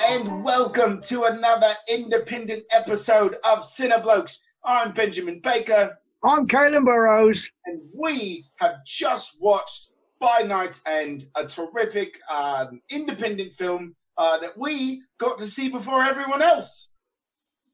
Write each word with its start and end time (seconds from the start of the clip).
and 0.00 0.42
welcome 0.42 1.00
to 1.00 1.24
another 1.24 1.70
independent 1.88 2.64
episode 2.72 3.36
of 3.44 3.60
Cineblokes. 3.60 4.38
I'm 4.64 4.92
Benjamin 4.92 5.40
Baker, 5.42 5.96
I'm 6.24 6.48
Caelan 6.48 6.84
Burrows. 6.84 7.50
and 7.66 7.80
we 7.96 8.44
have 8.56 8.84
just 8.84 9.36
watched 9.40 9.90
By 10.18 10.38
Night's 10.44 10.82
End, 10.86 11.26
a 11.36 11.46
terrific 11.46 12.18
um, 12.28 12.80
independent 12.90 13.52
film 13.54 13.94
uh, 14.18 14.38
that 14.38 14.58
we 14.58 15.02
got 15.18 15.38
to 15.38 15.46
see 15.46 15.68
before 15.68 16.02
everyone 16.02 16.42
else. 16.42 16.90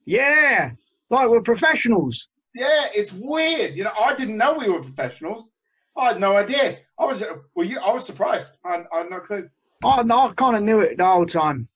Yeah, 0.05 0.73
like 1.09 1.31
we're 1.31 1.41
professionals. 1.41 2.29
Yeah, 2.55 2.87
it's 2.95 3.13
weird. 3.13 3.75
You 3.75 3.85
know, 3.85 3.93
I 3.99 4.15
didn't 4.15 4.37
know 4.37 4.59
we 4.59 4.69
were 4.69 4.83
professionals. 4.83 5.55
I 5.97 6.09
had 6.09 6.21
no 6.21 6.37
idea. 6.37 6.79
I 6.99 7.05
was, 7.07 7.23
well, 7.55 7.67
you, 7.67 7.81
I 7.81 7.93
was 7.93 8.05
surprised. 8.05 8.53
I, 8.65 8.83
I 8.93 8.99
had 8.99 9.11
no 9.11 9.21
clue. 9.21 9.49
I 9.83 10.03
kind 10.37 10.57
of 10.57 10.63
knew 10.63 10.81
it 10.81 10.99
the 10.99 11.07
whole 11.07 11.25
time. 11.27 11.69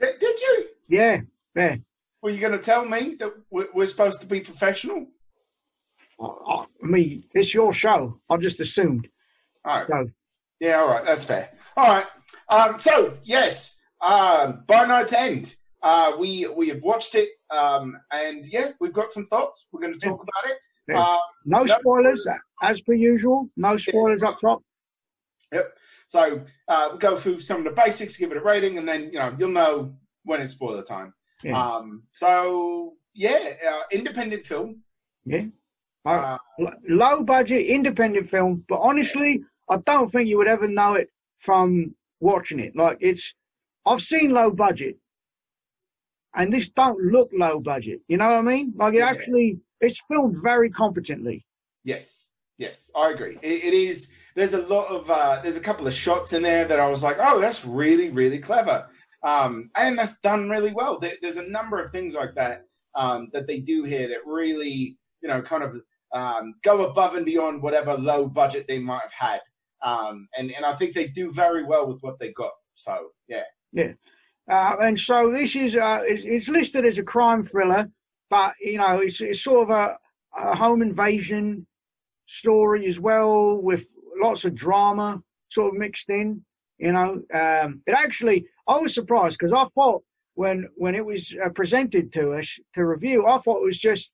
Did, 0.00 0.18
did 0.18 0.40
you? 0.40 0.66
Yeah, 0.88 1.20
yeah. 1.54 1.76
Were 2.22 2.30
you 2.30 2.40
going 2.40 2.52
to 2.58 2.64
tell 2.64 2.84
me 2.84 3.16
that 3.20 3.32
we're, 3.50 3.68
we're 3.74 3.86
supposed 3.86 4.20
to 4.22 4.26
be 4.26 4.40
professional? 4.40 5.06
I, 6.20 6.24
I, 6.26 6.54
I 6.82 6.86
mean, 6.86 7.24
it's 7.34 7.52
your 7.54 7.72
show. 7.72 8.20
I 8.30 8.36
just 8.36 8.60
assumed. 8.60 9.08
All 9.64 9.78
right. 9.80 9.86
So, 9.88 10.10
Yeah, 10.60 10.76
all 10.80 10.88
right, 10.88 11.04
that's 11.04 11.24
fair. 11.24 11.50
All 11.76 11.88
right. 11.88 12.06
Um, 12.48 12.78
so 12.80 13.16
yes, 13.22 13.78
um, 14.00 14.64
by 14.66 14.84
night's 14.86 15.12
end, 15.12 15.54
uh, 15.82 16.12
we 16.18 16.46
we 16.56 16.68
have 16.68 16.80
watched 16.82 17.14
it, 17.14 17.28
um, 17.50 17.96
and 18.10 18.46
yeah, 18.46 18.70
we've 18.80 18.92
got 18.92 19.12
some 19.12 19.26
thoughts. 19.26 19.66
We're 19.72 19.80
going 19.80 19.98
to 19.98 20.06
talk 20.06 20.22
about 20.22 20.50
it. 20.50 20.58
Yeah. 20.88 21.00
Uh, 21.00 21.18
no 21.44 21.60
No. 21.60 21.66
spoilers, 21.66 22.26
as 22.62 22.80
per 22.80 22.92
usual. 22.94 23.48
No 23.56 23.76
spoilers 23.76 24.22
up 24.22 24.38
top. 24.38 24.62
So 26.08 26.44
uh, 26.68 26.86
we'll 26.90 26.98
go 26.98 27.18
through 27.18 27.40
some 27.40 27.58
of 27.58 27.64
the 27.64 27.70
basics, 27.82 28.16
give 28.16 28.30
it 28.30 28.36
a 28.36 28.40
rating, 28.42 28.78
and 28.78 28.86
then 28.88 29.04
you 29.12 29.18
know 29.18 29.34
you'll 29.38 29.50
know 29.50 29.94
when 30.24 30.40
it's 30.40 30.52
spoiler 30.52 30.82
time. 30.82 31.12
Yeah. 31.42 31.58
Um, 31.60 32.04
so 32.12 32.94
yeah, 33.14 33.50
uh, 33.68 33.82
independent 33.92 34.46
film. 34.46 34.82
Yeah. 35.24 35.44
Uh, 36.04 36.36
low 36.88 37.22
budget, 37.22 37.64
independent 37.66 38.28
film, 38.28 38.62
but 38.68 38.76
honestly, 38.76 39.42
I 39.70 39.78
don't 39.86 40.10
think 40.12 40.28
you 40.28 40.36
would 40.36 40.48
ever 40.48 40.68
know 40.68 40.94
it 40.94 41.08
from 41.38 41.94
watching 42.20 42.60
it. 42.60 42.76
Like 42.76 42.98
it's, 43.00 43.34
I've 43.86 44.02
seen 44.02 44.32
low 44.32 44.50
budget, 44.50 44.96
and 46.34 46.52
this 46.52 46.68
don't 46.68 47.00
look 47.02 47.30
low 47.32 47.58
budget. 47.60 48.00
You 48.08 48.18
know 48.18 48.28
what 48.30 48.38
I 48.38 48.42
mean? 48.42 48.74
Like 48.76 48.94
it 48.94 48.98
Yeah. 48.98 49.08
actually, 49.08 49.58
it's 49.80 50.02
filmed 50.08 50.36
very 50.42 50.68
competently. 50.68 51.46
Yes, 51.84 52.30
yes, 52.58 52.90
I 52.94 53.10
agree. 53.10 53.38
It, 53.42 53.64
it 53.64 53.74
is. 53.74 54.12
There's 54.34 54.52
a 54.52 54.66
lot 54.66 54.88
of. 54.88 55.10
Uh, 55.10 55.40
there's 55.42 55.56
a 55.56 55.60
couple 55.60 55.86
of 55.86 55.94
shots 55.94 56.32
in 56.32 56.42
there 56.42 56.64
that 56.66 56.80
I 56.80 56.88
was 56.88 57.02
like, 57.02 57.16
oh, 57.20 57.40
that's 57.40 57.64
really, 57.64 58.10
really 58.10 58.38
clever, 58.38 58.88
um, 59.22 59.70
and 59.76 59.96
that's 59.96 60.20
done 60.20 60.50
really 60.50 60.72
well. 60.72 60.98
There, 60.98 61.14
there's 61.22 61.36
a 61.36 61.48
number 61.48 61.82
of 61.82 61.92
things 61.92 62.14
like 62.14 62.34
that 62.34 62.64
um, 62.94 63.30
that 63.32 63.46
they 63.46 63.60
do 63.60 63.84
here 63.84 64.08
that 64.08 64.26
really, 64.26 64.96
you 65.22 65.28
know, 65.28 65.40
kind 65.40 65.62
of 65.62 65.80
um, 66.12 66.54
go 66.62 66.86
above 66.86 67.14
and 67.14 67.24
beyond 67.24 67.62
whatever 67.62 67.94
low 67.94 68.26
budget 68.26 68.66
they 68.66 68.78
might 68.80 69.02
have 69.02 69.12
had, 69.30 69.40
um, 69.82 70.28
and 70.36 70.50
and 70.52 70.64
I 70.64 70.74
think 70.74 70.94
they 70.94 71.08
do 71.08 71.32
very 71.32 71.64
well 71.64 71.86
with 71.86 72.00
what 72.02 72.18
they 72.18 72.32
got. 72.32 72.52
So 72.74 73.10
yeah, 73.28 73.44
Uh, 74.48 74.76
and 74.82 74.98
so 74.98 75.30
this 75.30 75.56
is, 75.56 75.74
uh, 75.74 76.02
it's, 76.04 76.24
it's 76.24 76.48
listed 76.48 76.84
as 76.84 76.98
a 76.98 77.02
crime 77.02 77.46
thriller, 77.46 77.88
but 78.28 78.52
you 78.60 78.76
know, 78.78 78.98
it's, 78.98 79.20
it's 79.20 79.42
sort 79.42 79.62
of 79.62 79.70
a, 79.70 79.98
a 80.36 80.54
home 80.56 80.82
invasion 80.82 81.66
story 82.26 82.86
as 82.86 83.00
well, 83.00 83.56
with 83.62 83.88
lots 84.24 84.44
of 84.44 84.54
drama 84.54 85.22
sort 85.48 85.72
of 85.74 85.78
mixed 85.78 86.08
in. 86.10 86.44
You 86.78 86.92
know, 86.92 87.10
um, 87.32 87.82
it 87.86 87.92
actually, 88.04 88.46
I 88.66 88.76
was 88.78 88.92
surprised 88.94 89.36
because 89.38 89.52
I 89.52 89.64
thought 89.74 90.02
when 90.34 90.66
when 90.76 90.94
it 90.94 91.06
was 91.06 91.22
uh, 91.44 91.50
presented 91.50 92.10
to 92.12 92.32
us 92.34 92.58
to 92.74 92.84
review, 92.84 93.26
I 93.26 93.38
thought 93.38 93.58
it 93.62 93.64
was 93.72 93.78
just, 93.78 94.12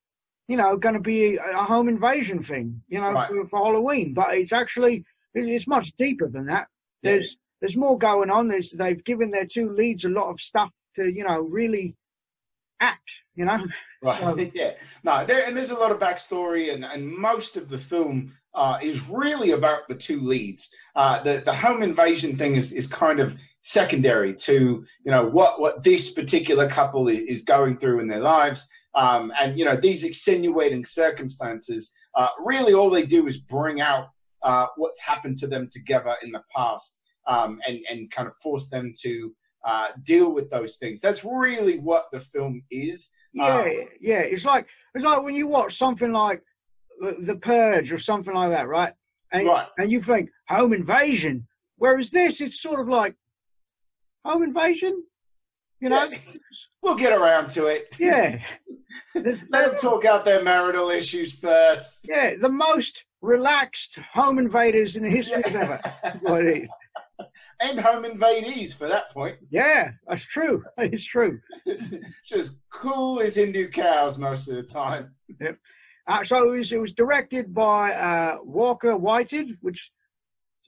you 0.49 0.57
know, 0.59 0.77
going 0.77 0.95
to 0.95 1.01
be 1.01 1.37
a, 1.37 1.43
a 1.53 1.65
home 1.73 1.89
invasion 1.89 2.43
thing, 2.43 2.83
you 2.89 3.01
know, 3.01 3.13
Right. 3.13 3.29
for, 3.29 3.47
for 3.47 3.59
Halloween. 3.65 4.13
But 4.13 4.35
it's 4.37 4.53
actually, 4.53 5.05
it's, 5.35 5.47
it's 5.49 5.67
much 5.67 5.93
deeper 5.97 6.29
than 6.29 6.47
that. 6.47 6.67
Yeah. 7.03 7.13
There's 7.13 7.37
there's 7.61 7.77
more 7.77 7.97
going 7.99 8.31
on. 8.31 8.49
There's 8.49 8.73
they've 8.73 9.03
given 9.05 9.31
their 9.31 9.47
two 9.47 9.71
leads 9.81 10.05
a 10.05 10.11
lot 10.11 10.29
of 10.29 10.39
stuff 10.41 10.71
to 10.97 11.03
you 11.11 11.25
know 11.25 11.41
really 11.41 11.97
act. 12.81 13.11
You 13.35 13.47
know, 13.47 13.65
Right. 14.03 14.23
So- 14.25 14.51
yeah. 14.55 14.73
No, 15.03 15.25
there, 15.25 15.47
and 15.47 15.57
there's 15.57 15.71
a 15.71 15.75
lot 15.85 15.93
of 15.93 15.99
backstory, 15.99 16.75
and, 16.75 16.85
and 16.85 17.01
most 17.11 17.57
of 17.57 17.71
the 17.71 17.79
film 17.79 18.35
uh, 18.55 18.79
is 18.83 19.09
really 19.09 19.53
about 19.53 19.89
the 19.89 19.95
two 19.95 20.21
leads. 20.21 20.71
Uh, 20.97 21.23
the 21.23 21.43
the 21.45 21.55
home 21.55 21.83
invasion 21.83 22.37
thing 22.37 22.55
is 22.55 22.73
is 22.73 22.87
kind 22.87 23.21
of 23.21 23.37
secondary 23.63 24.35
to 24.35 24.85
you 25.05 25.11
know 25.11 25.27
what 25.27 25.61
what 25.61 25.83
this 25.83 26.13
particular 26.13 26.69
couple 26.69 27.09
is 27.09 27.45
going 27.45 27.77
through 27.77 28.01
in 28.01 28.09
their 28.09 28.21
lives, 28.21 28.69
um, 28.95 29.33
and 29.41 29.59
you 29.59 29.65
know 29.65 29.77
these 29.77 30.05
extenuating 30.05 30.85
circumstances. 30.85 31.93
Uh, 32.17 32.29
really, 32.41 32.75
all 32.75 32.91
they 32.91 33.07
do 33.07 33.29
is 33.29 33.39
bring 33.39 33.81
out 33.81 34.09
uh, 34.43 34.67
what's 34.77 35.01
happened 35.01 35.39
to 35.39 35.47
them 35.47 35.69
together 35.71 36.17
in 36.23 36.33
the 36.33 36.43
past, 36.55 37.01
um, 37.27 37.61
and 37.67 37.79
and 37.91 38.11
kind 38.11 38.27
of 38.29 38.35
force 38.43 38.69
them 38.69 38.93
to 39.03 39.33
uh, 39.65 39.89
deal 40.05 40.33
with 40.33 40.51
those 40.51 40.77
things. 40.77 41.01
That's 41.01 41.25
really 41.25 41.79
what 41.79 42.07
the 42.13 42.21
film 42.21 42.63
is. 42.71 43.13
yeah, 43.33 43.61
Um, 43.61 43.89
yeah. 44.01 44.21
It's 44.21 44.45
like 44.45 44.67
it's 44.95 45.05
like 45.05 45.23
when 45.23 45.35
you 45.35 45.47
watch 45.47 45.77
something 45.77 46.13
like 46.13 46.43
The 47.01 47.39
Purge 47.41 47.93
or 47.93 47.99
something 47.99 48.35
like 48.35 48.51
that, 48.51 48.69
right? 48.69 48.93
And 49.33 49.47
Right. 49.47 49.67
and 49.79 49.91
you 49.91 50.01
think 50.01 50.31
home 50.49 50.73
invasion, 50.73 51.47
whereas 51.77 52.11
this 52.11 52.41
it's 52.41 52.61
sort 52.61 52.81
of 52.81 52.89
like 52.89 53.15
home 54.25 54.43
invasion. 54.43 55.05
You 55.81 55.89
know, 55.89 56.05
Yeah. 56.05 56.19
We'll 56.83 56.95
get 56.97 57.13
around 57.13 57.51
to 57.53 57.67
it. 57.67 57.89
yeah. 57.99 58.43
Let 59.15 59.49
them 59.51 59.77
talk 59.81 60.05
out 60.05 60.25
their 60.27 60.43
marital 60.45 60.91
issues 60.91 61.33
first. 61.33 62.07
yeah, 62.09 62.35
the 62.39 62.49
most 62.51 63.07
relaxed 63.23 63.99
home 64.13 64.39
invaders 64.39 64.97
in 64.97 65.03
the 65.05 65.11
history 65.11 65.43
of 65.45 65.55
ever. 65.55 65.81
What 66.21 66.45
it 66.47 66.63
is. 66.63 66.77
and 67.63 67.81
home 67.81 68.05
invadees 68.05 68.75
for 68.75 68.89
that 68.89 69.11
point. 69.13 69.37
Yeah, 69.51 69.93
that's 70.07 70.25
true. 70.27 70.65
It's 70.79 71.05
true. 71.05 71.41
Just 72.29 72.59
cool 72.71 73.21
as 73.21 73.37
Hindu 73.37 73.69
cows 73.71 74.19
most 74.19 74.49
of 74.49 74.57
the 74.57 74.63
time. 74.65 75.15
Uh, 76.07 76.25
so 76.25 76.53
it 76.53 76.57
was, 76.59 76.73
it 76.73 76.81
was 76.81 76.93
directed 76.93 77.53
by 77.55 77.93
uh, 77.93 78.39
Walker 78.43 78.97
Whited, 78.97 79.57
which 79.61 79.93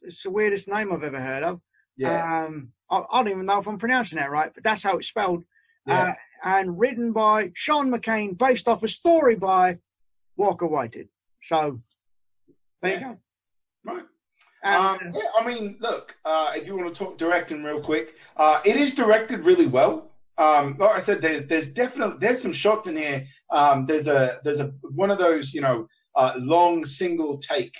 is 0.02 0.22
the 0.22 0.30
weirdest 0.30 0.68
name 0.68 0.92
I've 0.92 1.04
ever 1.04 1.20
heard 1.20 1.42
of. 1.42 1.60
Yeah. 1.96 2.44
Um, 2.44 2.72
I, 2.90 3.04
I 3.10 3.22
don't 3.22 3.28
even 3.32 3.46
know 3.46 3.58
if 3.58 3.66
I'm 3.66 3.78
pronouncing 3.78 4.18
that 4.18 4.30
right, 4.30 4.52
but 4.54 4.62
that's 4.62 4.82
how 4.82 4.96
it's 4.98 5.08
spelled. 5.08 5.44
Yeah. 5.86 6.02
Uh, 6.02 6.14
and 6.44 6.78
written 6.78 7.12
by 7.12 7.50
Sean 7.54 7.90
McCain, 7.90 8.36
based 8.36 8.68
off 8.68 8.82
a 8.82 8.88
story 8.88 9.36
by 9.36 9.78
Walker 10.36 10.66
Whited. 10.66 11.08
So 11.42 11.80
there 12.80 12.92
Yeah. 12.92 12.98
you 12.98 13.04
go. 13.84 13.92
Right. 13.92 14.04
And, 14.64 14.76
Um, 14.76 15.12
yeah, 15.12 15.20
I 15.38 15.46
mean, 15.46 15.76
look, 15.80 16.16
uh, 16.24 16.52
if 16.54 16.66
you 16.66 16.76
want 16.76 16.94
to 16.94 16.98
talk 16.98 17.18
directing 17.18 17.64
real 17.64 17.80
quick, 17.80 18.14
uh, 18.36 18.60
it 18.64 18.76
is 18.76 18.94
directed 18.94 19.40
really 19.40 19.66
well. 19.66 20.12
Um, 20.38 20.76
like 20.78 20.96
I 20.96 21.00
said, 21.00 21.20
there, 21.20 21.40
there's 21.40 21.68
definitely 21.68 22.16
there's 22.20 22.40
some 22.40 22.52
shots 22.52 22.86
in 22.86 22.96
here. 22.96 23.26
Um, 23.52 23.86
there's 23.86 24.08
a 24.08 24.40
there's 24.44 24.60
a 24.60 24.72
one 24.82 25.10
of 25.10 25.18
those 25.18 25.54
you 25.54 25.60
know 25.60 25.86
uh, 26.16 26.34
long 26.38 26.84
single 26.84 27.38
take 27.38 27.74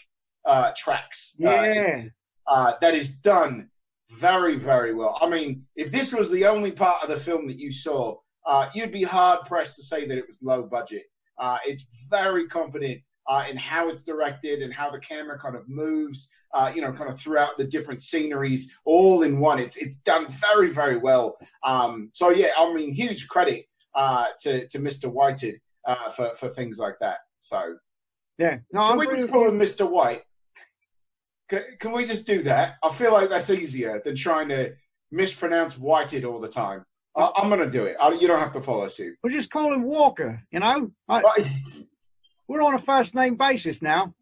uh, 0.44 0.72
tracks. 0.77 1.37
uh, 1.43 1.62
yeah, 1.62 2.05
uh, 2.47 2.75
that 2.81 2.94
is 2.94 3.15
done 3.15 3.69
very, 4.16 4.56
very 4.56 4.94
well. 4.94 5.19
I 5.21 5.28
mean, 5.28 5.65
if 5.77 5.91
this 5.91 6.12
was 6.12 6.31
the 6.31 6.47
only 6.47 6.71
part 6.71 7.03
of 7.03 7.09
the 7.09 7.19
film 7.19 7.47
that 7.47 7.59
you 7.59 7.72
saw, 7.72 8.16
uh, 8.47 8.69
you'd 8.75 8.93
be 8.93 9.03
hard 9.03 9.47
pressed 9.47 9.77
to 9.77 9.83
say 9.83 10.06
that 10.06 10.19
it 10.19 10.27
was 10.27 10.43
low 10.43 10.62
budget. 10.62 11.05
Uh, 11.38 11.59
it's 11.65 11.87
very 12.10 12.47
competent 12.47 13.00
uh, 13.28 13.44
in 13.49 13.56
how 13.56 13.89
it's 13.89 14.03
directed 14.03 14.62
and 14.62 14.72
how 14.72 14.91
the 14.91 14.99
camera 14.99 15.39
kind 15.39 15.56
of 15.56 15.69
moves. 15.69 16.31
Uh, 16.54 16.71
you 16.75 16.83
know, 16.83 16.93
kind 16.93 17.09
of 17.09 17.19
throughout 17.19 17.57
the 17.57 17.65
different 17.65 18.03
sceneries, 18.03 18.78
all 18.84 19.22
in 19.22 19.41
one. 19.41 19.59
It's 19.59 19.78
it's 19.78 19.95
done 20.04 20.27
very, 20.28 20.68
very 20.68 20.98
well. 20.98 21.39
Um, 21.65 22.10
so 22.13 22.28
yeah, 22.28 22.48
I 22.59 22.71
mean, 22.75 22.92
huge 22.92 23.27
credit 23.28 23.65
uh, 23.94 24.27
to 24.42 24.66
to 24.68 24.78
Mr. 24.78 25.10
Whited 25.10 25.60
uh, 25.86 26.10
for 26.12 26.36
for 26.36 26.48
things 26.48 26.78
like 26.78 26.98
that. 27.00 27.18
So 27.41 27.77
yeah. 28.39 28.59
No, 28.72 28.80
can 28.80 28.92
I'm 28.92 28.98
we 28.98 29.06
just 29.16 29.30
call 29.30 29.48
him 29.48 29.59
Mr. 29.59 29.89
White? 29.89 30.22
Can, 31.48 31.62
can 31.78 31.92
we 31.92 32.06
just 32.06 32.27
do 32.27 32.42
that? 32.44 32.77
I 32.83 32.92
feel 32.94 33.12
like 33.12 33.28
that's 33.28 33.50
easier 33.50 34.00
than 34.04 34.16
trying 34.16 34.48
to 34.48 34.72
mispronounce 35.10 35.78
whited 35.78 36.24
all 36.24 36.41
the 36.41 36.48
time. 36.48 36.84
I, 37.16 37.30
I'm 37.36 37.48
going 37.48 37.60
to 37.60 37.71
do 37.71 37.84
it. 37.84 37.97
I, 38.03 38.12
you 38.12 38.27
don't 38.27 38.39
have 38.39 38.54
to 38.54 38.62
follow 38.62 38.89
suit. 38.89 39.16
We'll 39.22 39.33
just 39.33 39.50
call 39.50 39.72
him 39.72 39.83
Walker. 39.83 40.42
You 40.50 40.60
know, 40.60 40.91
I, 41.09 41.22
we're 42.48 42.62
on 42.62 42.74
a 42.74 42.78
first 42.78 43.15
name 43.15 43.36
basis 43.36 43.83
now. 43.83 44.15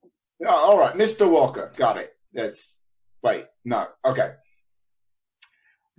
Oh, 0.44 0.48
all 0.48 0.78
right, 0.78 0.94
Mr. 0.94 1.30
Walker. 1.30 1.72
Got 1.76 1.98
it. 1.98 2.12
That's 2.32 2.78
wait. 3.22 3.46
No. 3.64 3.86
Okay. 4.04 4.32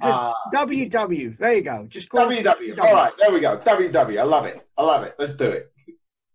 Just 0.01 0.19
Uh, 0.19 0.33
WW. 0.53 1.37
There 1.37 1.53
you 1.53 1.61
go. 1.61 1.85
Just 1.89 2.09
call 2.09 2.29
it 2.29 2.45
WW. 2.45 2.79
All 2.79 2.93
right, 2.93 3.11
there 3.19 3.31
we 3.31 3.39
go. 3.39 3.57
WW. 3.57 4.19
I 4.19 4.23
love 4.23 4.45
it. 4.45 4.65
I 4.77 4.83
love 4.83 5.03
it. 5.03 5.15
Let's 5.19 5.33
do 5.35 5.45
it. 5.45 5.71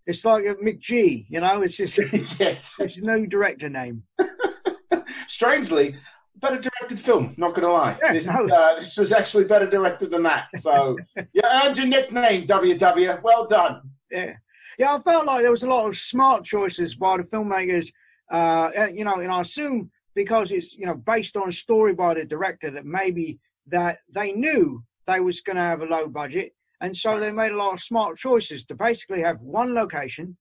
It's 0.07 0.25
like 0.25 0.45
a 0.45 0.55
McG, 0.57 1.27
you 1.29 1.41
know. 1.41 1.63
It's 1.63 1.77
just 1.77 1.99
yes. 2.39 2.75
There's 2.79 2.99
no 2.99 3.27
director 3.27 3.69
name. 3.69 4.05
Strangely, 5.27 5.97
better 6.37 6.59
directed 6.59 7.01
film. 7.01 7.35
Not 7.37 7.55
gonna 7.55 7.73
lie, 7.73 7.99
Yeah, 8.03 8.13
this, 8.13 8.27
no. 8.27 8.47
uh, 8.49 8.77
this 8.79 8.97
was 8.97 9.13
actually 9.13 9.45
better 9.45 9.67
directed 9.69 10.11
than 10.11 10.23
that. 10.25 10.47
So 10.59 10.97
you 11.33 11.43
earned 11.45 11.77
your 11.79 11.87
nickname, 11.87 12.47
WW. 12.47 13.23
Well 13.23 13.47
done. 13.47 13.81
Yeah, 14.11 14.35
yeah. 14.79 14.95
I 14.95 14.99
felt 15.01 15.27
like 15.27 15.43
there 15.43 15.51
was 15.51 15.65
a 15.65 15.69
lot 15.69 15.87
of 15.89 15.97
smart 15.97 16.45
choices 16.45 16.95
by 16.95 17.17
the 17.17 17.25
filmmakers. 17.25 17.93
Uh, 18.31 18.71
you 18.93 19.05
know, 19.05 19.17
and 19.17 19.31
I 19.33 19.41
assume 19.41 19.91
because 20.15 20.53
it's 20.53 20.77
you 20.77 20.87
know 20.87 20.95
based 20.95 21.37
on 21.37 21.49
a 21.49 21.53
story 21.53 21.95
by 21.95 22.15
the 22.15 22.25
director 22.25 22.71
that 22.71 22.87
maybe 22.87 23.39
that 23.69 23.99
they 24.15 24.33
knew 24.33 24.83
they 25.07 25.21
was 25.21 25.41
going 25.41 25.57
to 25.57 25.63
have 25.63 25.83
a 25.83 25.87
low 25.87 26.09
budget, 26.09 26.53
and 26.81 26.97
so 26.97 27.19
they 27.19 27.33
made 27.33 27.53
a 27.53 27.57
lot 27.57 27.75
of 27.75 27.81
smart 27.81 28.17
choices 28.17 28.65
to 28.67 28.75
basically 28.75 29.23
have 29.23 29.41
one 29.41 29.75
location, 29.75 30.37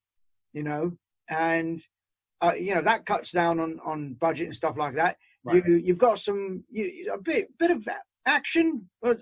you 0.54 0.64
know, 0.64 0.92
and 1.30 1.80
uh, 2.42 2.54
you 2.58 2.74
know 2.76 2.82
that 2.82 3.06
cuts 3.06 3.32
down 3.32 3.60
on 3.60 3.80
on 3.86 4.14
budget 4.16 4.48
and 4.48 4.56
stuff 4.56 4.78
like 4.78 4.94
that. 4.96 5.18
Right. 5.44 5.66
You 5.66 5.76
you've 5.76 5.98
got 5.98 6.20
some 6.20 6.64
you, 6.70 7.12
a 7.14 7.18
bit 7.18 7.48
bit 7.58 7.72
of 7.72 7.88
action 8.26 8.90
uh, 9.04 9.14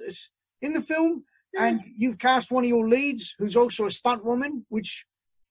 in 0.62 0.74
the 0.74 0.82
film 0.82 1.24
and 1.58 1.82
you've 1.96 2.18
cast 2.18 2.52
one 2.52 2.64
of 2.64 2.70
your 2.70 2.88
leads 2.88 3.36
who's 3.38 3.56
also 3.56 3.86
a 3.86 3.92
stunt 3.92 4.26
woman, 4.26 4.66
which 4.70 5.06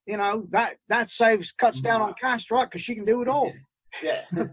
you 0.05 0.17
know 0.17 0.45
that 0.49 0.75
that 0.89 1.09
saves 1.09 1.51
cuts 1.51 1.81
down 1.81 2.01
on 2.01 2.13
cast, 2.19 2.51
right? 2.51 2.65
Because 2.65 2.81
she 2.81 2.95
can 2.95 3.05
do 3.05 3.21
it 3.21 3.27
all. 3.27 3.53
Yeah, 4.01 4.21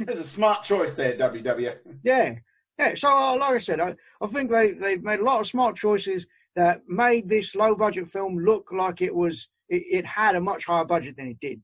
it's 0.00 0.20
a 0.20 0.24
smart 0.24 0.64
choice 0.64 0.92
there, 0.94 1.16
WW. 1.16 1.76
Yeah, 2.02 2.34
yeah. 2.78 2.94
So 2.94 3.08
uh, 3.08 3.36
like 3.38 3.54
I 3.54 3.58
said, 3.58 3.80
I, 3.80 3.94
I 4.20 4.26
think 4.26 4.50
they 4.50 4.72
they've 4.72 5.02
made 5.02 5.20
a 5.20 5.24
lot 5.24 5.40
of 5.40 5.46
smart 5.46 5.76
choices 5.76 6.26
that 6.56 6.82
made 6.86 7.28
this 7.28 7.54
low 7.54 7.74
budget 7.74 8.08
film 8.08 8.38
look 8.38 8.68
like 8.72 9.00
it 9.00 9.14
was 9.14 9.48
it, 9.68 9.82
it 9.90 10.06
had 10.06 10.36
a 10.36 10.40
much 10.40 10.66
higher 10.66 10.84
budget 10.84 11.16
than 11.16 11.28
it 11.28 11.40
did. 11.40 11.60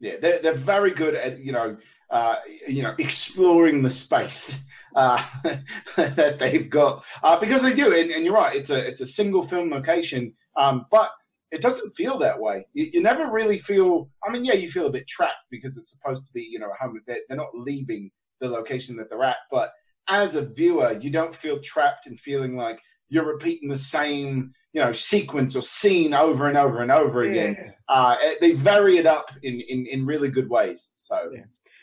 Yeah, 0.00 0.16
they're, 0.20 0.40
they're 0.42 0.54
very 0.54 0.90
good 0.90 1.14
at 1.14 1.40
you 1.40 1.52
know 1.52 1.76
uh, 2.10 2.36
you 2.68 2.82
know 2.82 2.94
exploring 2.98 3.82
the 3.82 3.90
space 3.90 4.60
uh, 4.96 5.24
that 5.96 6.38
they've 6.38 6.68
got 6.68 7.04
uh, 7.22 7.38
because 7.38 7.62
they 7.62 7.74
do, 7.74 7.94
and, 7.94 8.10
and 8.10 8.24
you're 8.24 8.34
right. 8.34 8.56
It's 8.56 8.70
a 8.70 8.78
it's 8.78 9.00
a 9.00 9.06
single 9.06 9.46
film 9.46 9.70
location, 9.70 10.34
um, 10.56 10.86
but 10.90 11.10
it 11.50 11.62
doesn't 11.62 11.94
feel 11.94 12.18
that 12.18 12.40
way. 12.40 12.66
You, 12.72 12.90
you 12.94 13.02
never 13.02 13.30
really 13.30 13.58
feel. 13.58 14.10
I 14.26 14.32
mean, 14.32 14.44
yeah, 14.44 14.54
you 14.54 14.70
feel 14.70 14.86
a 14.86 14.92
bit 14.92 15.06
trapped 15.06 15.46
because 15.50 15.76
it's 15.76 15.90
supposed 15.90 16.26
to 16.26 16.32
be 16.32 16.42
you 16.42 16.58
know 16.58 16.70
a 16.70 16.82
home. 16.82 17.00
They're, 17.06 17.20
they're 17.28 17.36
not 17.36 17.54
leaving 17.54 18.10
the 18.40 18.48
location 18.48 18.96
that 18.96 19.08
they're 19.08 19.22
at, 19.22 19.38
but 19.50 19.70
as 20.08 20.34
a 20.34 20.46
viewer, 20.46 20.98
you 21.00 21.10
don't 21.10 21.34
feel 21.34 21.58
trapped 21.60 22.06
and 22.06 22.18
feeling 22.20 22.56
like 22.56 22.80
you're 23.08 23.26
repeating 23.26 23.68
the 23.68 23.76
same 23.76 24.52
you 24.72 24.80
know 24.82 24.92
sequence 24.92 25.54
or 25.54 25.62
scene 25.62 26.12
over 26.14 26.48
and 26.48 26.56
over 26.58 26.82
and 26.82 26.90
over 26.90 27.22
again. 27.22 27.56
Yeah. 27.58 27.70
Uh, 27.88 28.16
they 28.40 28.52
vary 28.52 28.96
it 28.96 29.06
up 29.06 29.30
in, 29.42 29.60
in, 29.60 29.86
in 29.86 30.04
really 30.06 30.28
good 30.30 30.48
ways. 30.50 30.94
So 31.00 31.30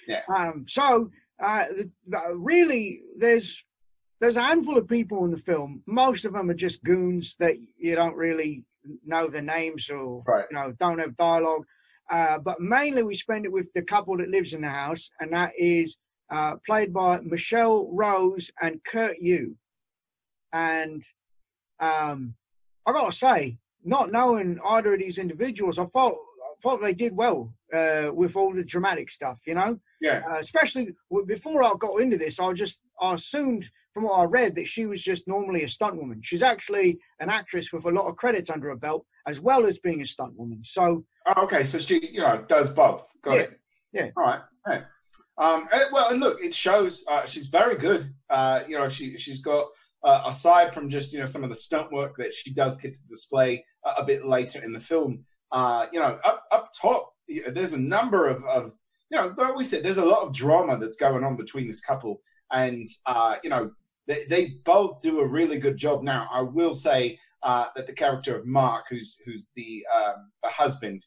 Yeah. 0.07 0.21
Um, 0.33 0.65
so 0.67 1.09
uh, 1.41 1.65
the- 2.07 2.35
really, 2.35 3.01
there's 3.17 3.65
there's 4.19 4.37
a 4.37 4.41
handful 4.43 4.77
of 4.77 4.87
people 4.87 5.25
in 5.25 5.31
the 5.31 5.37
film. 5.37 5.81
Most 5.87 6.25
of 6.25 6.33
them 6.33 6.49
are 6.49 6.53
just 6.53 6.83
goons 6.83 7.35
that 7.39 7.55
you 7.77 7.95
don't 7.95 8.15
really 8.15 8.63
know 9.05 9.27
the 9.27 9.41
names 9.41 9.89
or 9.89 10.21
Right. 10.27 10.45
you 10.51 10.57
know 10.57 10.73
don't 10.77 10.99
have 10.99 11.15
dialogue. 11.17 11.65
Uh, 12.09 12.37
but 12.39 12.59
mainly, 12.59 13.03
we 13.03 13.13
spend 13.15 13.45
it 13.45 13.51
with 13.51 13.67
the 13.73 13.81
couple 13.81 14.17
that 14.17 14.27
lives 14.29 14.53
in 14.53 14.61
the 14.61 14.67
house, 14.69 15.09
and 15.21 15.31
that 15.31 15.53
is 15.57 15.95
uh, 16.31 16.55
played 16.65 16.93
by 16.93 17.19
Michelle 17.19 17.87
Rose 17.91 18.49
and 18.61 18.83
Kurt 18.85 19.17
Yue. 19.19 19.55
And 20.53 21.03
um, 21.79 22.35
I 22.85 22.91
gotta 22.93 23.11
say, 23.11 23.57
not 23.83 24.11
knowing 24.11 24.59
either 24.65 24.93
of 24.93 24.99
these 24.99 25.17
individuals, 25.17 25.79
I 25.79 25.85
thought 25.85 26.13
I 26.15 26.53
thought 26.61 26.81
they 26.81 26.93
did 26.93 27.15
well 27.15 27.53
uh, 27.73 28.11
with 28.13 28.35
all 28.35 28.53
the 28.53 28.63
dramatic 28.63 29.09
stuff. 29.09 29.41
You 29.45 29.55
know, 29.55 29.79
yeah, 30.01 30.21
uh, 30.29 30.37
especially 30.39 30.93
before 31.25 31.63
I 31.63 31.73
got 31.79 32.01
into 32.01 32.17
this, 32.17 32.39
I 32.39 32.53
just 32.53 32.81
I 32.99 33.13
assumed 33.15 33.69
from 33.93 34.03
what 34.03 34.19
I 34.19 34.23
read 34.25 34.55
that 34.55 34.67
she 34.67 34.85
was 34.85 35.03
just 35.03 35.27
normally 35.27 35.63
a 35.63 35.67
stunt 35.69 35.97
woman. 35.97 36.21
She's 36.23 36.43
actually 36.43 36.99
an 37.19 37.29
actress 37.29 37.73
with 37.73 37.85
a 37.85 37.89
lot 37.91 38.07
of 38.07 38.15
credits 38.15 38.49
under 38.49 38.69
her 38.69 38.75
belt, 38.75 39.05
as 39.27 39.41
well 39.41 39.65
as 39.65 39.79
being 39.79 40.01
a 40.01 40.05
stunt 40.05 40.37
woman. 40.37 40.63
So 40.63 41.03
Oh, 41.25 41.43
okay, 41.43 41.63
so 41.63 41.77
she 41.77 42.07
you 42.13 42.21
know 42.21 42.43
does 42.47 42.69
both. 42.71 43.03
Got 43.23 43.35
Yeah, 43.35 43.41
it. 43.41 43.59
yeah. 43.93 44.09
All 44.17 44.23
right. 44.23 44.41
Right. 44.67 44.83
Um, 45.41 45.67
eh, 45.71 45.85
well, 45.91 46.11
and 46.11 46.19
look, 46.19 46.37
it 46.39 46.53
shows 46.53 47.03
uh, 47.09 47.25
she's 47.25 47.47
very 47.47 47.75
good. 47.75 48.13
Uh, 48.29 48.61
you 48.67 48.77
know, 48.77 48.87
she 48.87 49.17
she's 49.17 49.41
got 49.41 49.67
uh, 50.03 50.21
aside 50.27 50.71
from 50.71 50.87
just 50.87 51.11
you 51.11 51.19
know 51.19 51.25
some 51.25 51.43
of 51.43 51.49
the 51.49 51.55
stunt 51.55 51.91
work 51.91 52.15
that 52.17 52.33
she 52.33 52.53
does 52.53 52.79
get 52.79 52.93
to 52.93 53.07
display 53.07 53.65
a, 53.83 54.01
a 54.01 54.05
bit 54.05 54.23
later 54.23 54.61
in 54.63 54.71
the 54.71 54.79
film. 54.79 55.25
Uh, 55.51 55.87
you 55.91 55.99
know, 55.99 56.19
up 56.23 56.43
up 56.51 56.69
top, 56.79 57.13
there's 57.53 57.73
a 57.73 57.77
number 57.77 58.29
of, 58.29 58.43
of 58.45 58.73
you 59.09 59.17
know, 59.17 59.33
like 59.35 59.55
we 59.55 59.63
said, 59.63 59.83
there's 59.83 59.97
a 59.97 60.05
lot 60.05 60.21
of 60.21 60.31
drama 60.31 60.77
that's 60.77 60.97
going 60.97 61.23
on 61.23 61.35
between 61.35 61.67
this 61.67 61.81
couple, 61.81 62.21
and 62.53 62.87
uh, 63.07 63.37
you 63.43 63.49
know, 63.49 63.71
they, 64.05 64.25
they 64.29 64.47
both 64.63 65.01
do 65.01 65.21
a 65.21 65.27
really 65.27 65.57
good 65.57 65.75
job. 65.75 66.03
Now, 66.03 66.29
I 66.31 66.41
will 66.41 66.75
say 66.75 67.17
uh, 67.41 67.65
that 67.75 67.87
the 67.87 67.93
character 67.93 68.37
of 68.37 68.45
Mark, 68.45 68.85
who's 68.91 69.19
who's 69.25 69.49
the 69.55 69.83
um, 69.91 70.31
the 70.43 70.49
husband, 70.49 71.03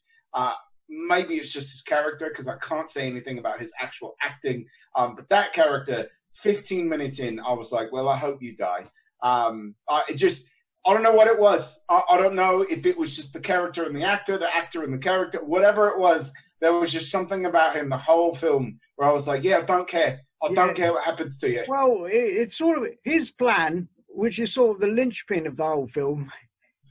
maybe 0.89 1.35
it's 1.35 1.51
just 1.51 1.71
his 1.71 1.81
character 1.81 2.29
because 2.29 2.47
I 2.47 2.57
can't 2.57 2.89
say 2.89 3.07
anything 3.09 3.37
about 3.39 3.59
his 3.59 3.71
actual 3.79 4.15
acting. 4.21 4.65
Um, 4.95 5.15
but 5.15 5.29
that 5.29 5.53
character, 5.53 6.07
15 6.35 6.87
minutes 6.87 7.19
in, 7.19 7.39
I 7.39 7.53
was 7.53 7.71
like, 7.71 7.91
well, 7.91 8.09
I 8.09 8.17
hope 8.17 8.41
you 8.41 8.55
die. 8.55 8.85
Um, 9.23 9.75
I 9.89 10.03
it 10.09 10.15
just, 10.15 10.47
I 10.85 10.93
don't 10.93 11.03
know 11.03 11.13
what 11.13 11.27
it 11.27 11.39
was. 11.39 11.79
I, 11.89 12.01
I 12.11 12.17
don't 12.17 12.35
know 12.35 12.61
if 12.69 12.85
it 12.85 12.97
was 12.97 13.15
just 13.15 13.33
the 13.33 13.39
character 13.39 13.83
and 13.85 13.95
the 13.95 14.03
actor, 14.03 14.37
the 14.37 14.53
actor 14.55 14.83
and 14.83 14.93
the 14.93 14.97
character, 14.99 15.39
whatever 15.43 15.87
it 15.89 15.97
was. 15.97 16.31
There 16.61 16.73
was 16.73 16.91
just 16.91 17.11
something 17.11 17.45
about 17.45 17.75
him 17.75 17.89
the 17.89 17.97
whole 17.97 18.33
film 18.35 18.79
where 18.95 19.09
I 19.09 19.11
was 19.11 19.27
like, 19.27 19.43
yeah, 19.43 19.57
I 19.59 19.61
don't 19.63 19.87
care. 19.87 20.21
I 20.43 20.49
Yeah. 20.49 20.55
don't 20.55 20.75
care 20.75 20.91
what 20.93 21.03
happens 21.03 21.39
to 21.39 21.49
you. 21.49 21.63
well, 21.67 22.05
it, 22.05 22.13
it's 22.13 22.57
sort 22.57 22.77
of 22.77 22.87
his 23.03 23.31
plan, 23.31 23.87
which 24.07 24.39
is 24.39 24.53
sort 24.53 24.75
of 24.75 24.81
the 24.81 24.87
linchpin 24.87 25.47
of 25.47 25.57
the 25.57 25.65
whole 25.65 25.87
film, 25.87 26.31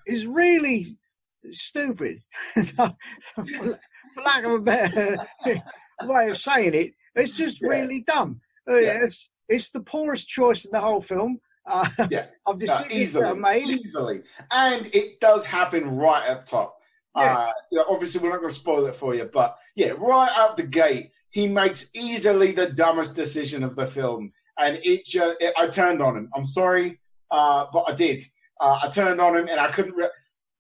is 0.07 0.27
really 0.27 0.99
stupid. 1.51 2.19
so, 2.63 2.97
for, 3.35 3.45
for 4.15 4.23
lack 4.25 4.45
of 4.45 4.53
a 4.53 4.59
better 4.61 5.17
way 6.05 6.29
of 6.31 6.37
saying 6.39 6.75
it, 6.75 6.93
it's 7.15 7.37
just 7.37 7.61
Yeah. 7.63 7.69
really 7.69 8.01
dumb. 8.03 8.41
Uh, 8.69 8.77
Yeah. 8.77 8.99
It's 9.03 9.29
it's 9.49 9.71
the 9.71 9.81
poorest 9.81 10.27
choice 10.27 10.65
in 10.65 10.71
the 10.73 10.81
whole 10.81 11.01
film. 11.01 11.39
Uh, 11.67 11.89
Yeah. 12.11 12.27
of 12.47 12.57
No, 12.61 12.67
decisions 12.67 13.15
are 13.17 13.27
easily, 13.35 13.39
made. 13.41 13.67
easily, 13.87 14.23
and 14.51 14.87
it 14.95 15.21
does 15.21 15.45
happen 15.45 15.97
right 15.97 16.29
up 16.29 16.47
top. 16.47 16.77
Yeah. 17.17 17.39
Uh, 17.39 17.53
you 17.71 17.79
know, 17.79 17.85
obviously, 17.89 18.21
we're 18.21 18.31
not 18.31 18.41
going 18.41 18.51
to 18.53 18.57
spoil 18.59 18.87
it 18.87 18.97
for 18.97 19.15
you, 19.15 19.31
but 19.33 19.57
yeah, 19.77 19.93
right 19.99 20.33
out 20.35 20.57
the 20.57 20.65
gate, 20.65 21.11
he 21.31 21.47
makes 21.47 21.91
easily 21.95 22.51
the 22.53 22.71
dumbest 22.71 23.15
decision 23.15 23.63
of 23.63 23.77
the 23.77 23.87
film, 23.87 24.33
and 24.59 24.79
it 24.83 25.07
just 25.07 25.37
it, 25.41 25.53
I 25.57 25.69
turned 25.69 26.03
on 26.03 26.17
him. 26.17 26.29
I'm 26.35 26.45
sorry, 26.47 27.01
uh, 27.31 27.67
but 27.73 27.85
I 27.89 27.95
did. 27.95 28.21
Uh, 28.61 28.81
I 28.83 28.89
turned 28.89 29.21
on 29.21 29.37
him, 29.37 29.49
and 29.49 29.61
I 29.61 29.69
couldn't. 29.71 29.95
Re- 29.95 30.09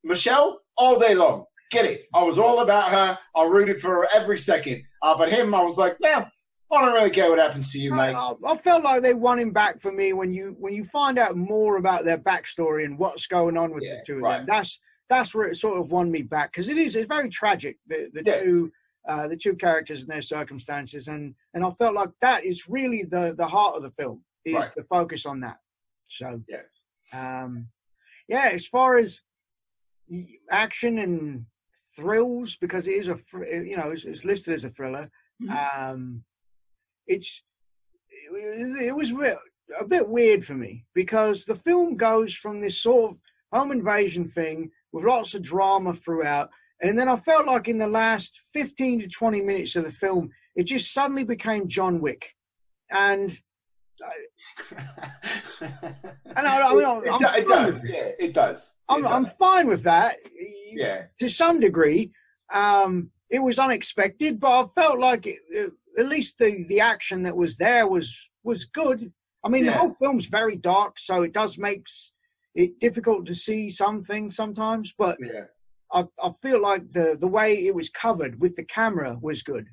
Michelle, 0.05 0.61
all 0.77 0.99
day 0.99 1.15
long, 1.15 1.45
get 1.71 1.85
it. 1.85 2.07
I 2.15 2.23
was 2.23 2.39
all 2.39 2.61
about 2.61 2.91
her. 2.91 3.19
I 3.37 3.45
rooted 3.45 3.81
for 3.81 3.91
her 3.91 4.09
every 4.15 4.39
second. 4.39 4.83
Uh, 5.03 5.17
but 5.17 5.31
him, 5.33 5.55
I 5.55 5.63
was 5.63 5.77
like, 5.77 5.97
yeah, 6.01 6.29
I 6.73 6.85
don't 6.85 6.95
really 6.95 7.11
care 7.11 7.31
what 7.31 7.39
happens 7.39 7.73
to 7.73 7.79
you, 7.79 7.93
mate. 7.93 8.15
I, 8.15 8.33
I 8.47 8.57
felt 8.57 8.83
like 8.83 9.03
they 9.03 9.15
won 9.15 9.39
him 9.39 9.53
back 9.53 9.81
for 9.81 9.93
me 9.93 10.13
when 10.13 10.33
you 10.33 10.57
when 10.59 10.75
you 10.75 10.85
find 10.85 11.19
out 11.19 11.37
more 11.37 11.77
about 11.77 12.05
their 12.05 12.19
backstory 12.19 12.85
and 12.85 12.99
what's 12.99 13.27
going 13.27 13.57
on 13.57 13.73
with 13.73 13.85
Yeah, 13.85 13.97
the 13.97 14.03
two 14.07 14.17
of 14.17 14.23
right. 14.23 14.37
them. 14.39 14.47
That's 14.47 14.81
that's 15.09 15.35
where 15.35 15.47
it 15.49 15.57
sort 15.57 15.79
of 15.79 15.91
won 15.93 16.11
me 16.11 16.23
back 16.23 16.53
because 16.53 16.69
it 16.69 16.79
is 16.79 16.97
it's 16.97 17.09
very 17.09 17.29
tragic 17.29 17.77
the 17.87 18.09
the 18.13 18.23
Yeah. 18.25 18.39
two 18.41 18.73
uh, 19.07 19.29
the 19.29 19.37
two 19.37 19.55
characters 19.55 20.01
and 20.01 20.09
their 20.11 20.23
circumstances 20.23 21.09
and 21.09 21.35
and 21.53 21.65
I 21.65 21.71
felt 21.73 21.95
like 21.95 22.09
that 22.23 22.45
is 22.45 22.69
really 22.69 23.03
the 23.03 23.35
the 23.37 23.47
heart 23.47 23.77
of 23.77 23.83
the 23.83 23.91
film 23.91 24.25
is 24.47 24.55
Right. 24.55 24.71
the 24.77 24.85
focus 24.85 25.27
on 25.27 25.41
that. 25.41 25.59
So 26.09 26.43
Yeah. 26.49 26.63
um, 27.13 27.69
yeah, 28.29 28.49
as 28.53 28.67
far 28.67 28.97
as 28.99 29.21
action 30.51 30.99
and 30.99 31.47
thrills 31.97 32.57
because 32.57 32.89
it 32.89 32.95
is 32.95 33.09
a 33.09 33.19
you 33.65 33.77
know 33.77 33.91
it's, 33.91 34.05
it's 34.05 34.25
listed 34.25 34.55
as 34.55 34.65
a 34.65 34.71
thriller. 34.71 35.11
Um, 35.77 36.25
it's 37.07 37.43
it 38.11 38.33
was, 38.33 38.81
it 38.83 38.97
was 38.97 39.11
a 39.81 39.85
bit 39.85 40.09
weird 40.09 40.45
for 40.45 40.55
me 40.55 40.85
because 40.95 41.45
the 41.45 41.55
film 41.55 41.97
goes 41.97 42.35
from 42.35 42.61
this 42.61 42.81
sort 42.81 43.13
of 43.13 43.19
home 43.53 43.73
invasion 43.73 44.29
thing 44.29 44.71
with 44.93 45.05
lots 45.05 45.35
of 45.35 45.43
drama 45.43 45.95
throughout, 45.95 46.51
and 46.83 46.99
then 46.99 47.09
I 47.09 47.17
felt 47.17 47.47
like 47.47 47.69
in 47.69 47.79
the 47.79 47.89
last 47.89 48.41
fifteen 48.53 49.01
to 49.01 49.09
twenty 49.09 49.43
minutes 49.43 49.77
of 49.77 49.85
the 49.85 49.93
film, 49.93 50.31
it 50.57 50.65
just 50.65 50.93
suddenly 50.93 51.25
became 51.25 51.69
John 51.69 52.01
Wick, 52.01 52.31
and 52.91 53.37
And 56.37 56.47
I- 56.49 56.63
I 56.69 56.75
mean, 56.75 56.85
I'm- 56.85 57.05
it, 57.05 57.13
I'm 57.13 57.23
it 57.23 57.49
fine 57.49 57.65
does. 57.67 57.75
with. 57.77 57.85
Yeah, 57.85 58.11
it 58.19 58.33
does. 58.33 58.75
I'm 58.89 59.05
It 59.05 59.09
I'm 59.09 59.27
fine 59.27 59.67
with 59.69 59.83
that. 59.85 60.17
yeah. 60.73 61.05
to 61.19 61.29
some 61.29 61.61
degree. 61.61 62.13
Um, 62.53 63.11
it 63.31 63.39
was 63.41 63.59
unexpected, 63.59 64.39
but 64.41 64.65
I 64.65 64.67
felt 64.69 64.99
like 64.99 65.27
it, 65.27 65.41
at 65.99 66.07
least 66.07 66.39
the, 66.39 66.65
the 66.69 66.81
action 66.81 67.23
that 67.23 67.37
was 67.37 67.57
there 67.57 67.87
was 67.89 68.31
was 68.43 68.65
good. 68.65 69.13
I 69.45 69.49
mean, 69.49 69.67
the 69.67 69.73
whole 69.73 69.95
film's 69.95 70.27
very 70.27 70.57
dark, 70.57 70.99
so 70.99 71.23
it 71.23 71.33
does 71.33 71.57
makes 71.59 72.13
it 72.55 72.79
difficult 72.81 73.27
to 73.27 73.35
see 73.35 73.71
some 73.71 74.03
things 74.03 74.37
sometimes. 74.37 74.95
But 74.97 75.19
Yeah. 75.21 75.45
I, 75.93 76.05
I 76.23 76.31
feel 76.43 76.61
like 76.61 76.91
the 76.91 77.17
the 77.19 77.29
way 77.29 77.67
it 77.67 77.75
was 77.75 77.89
covered 77.89 78.41
with 78.41 78.57
the 78.57 78.65
camera 78.65 79.17
was 79.21 79.43
good. 79.43 79.67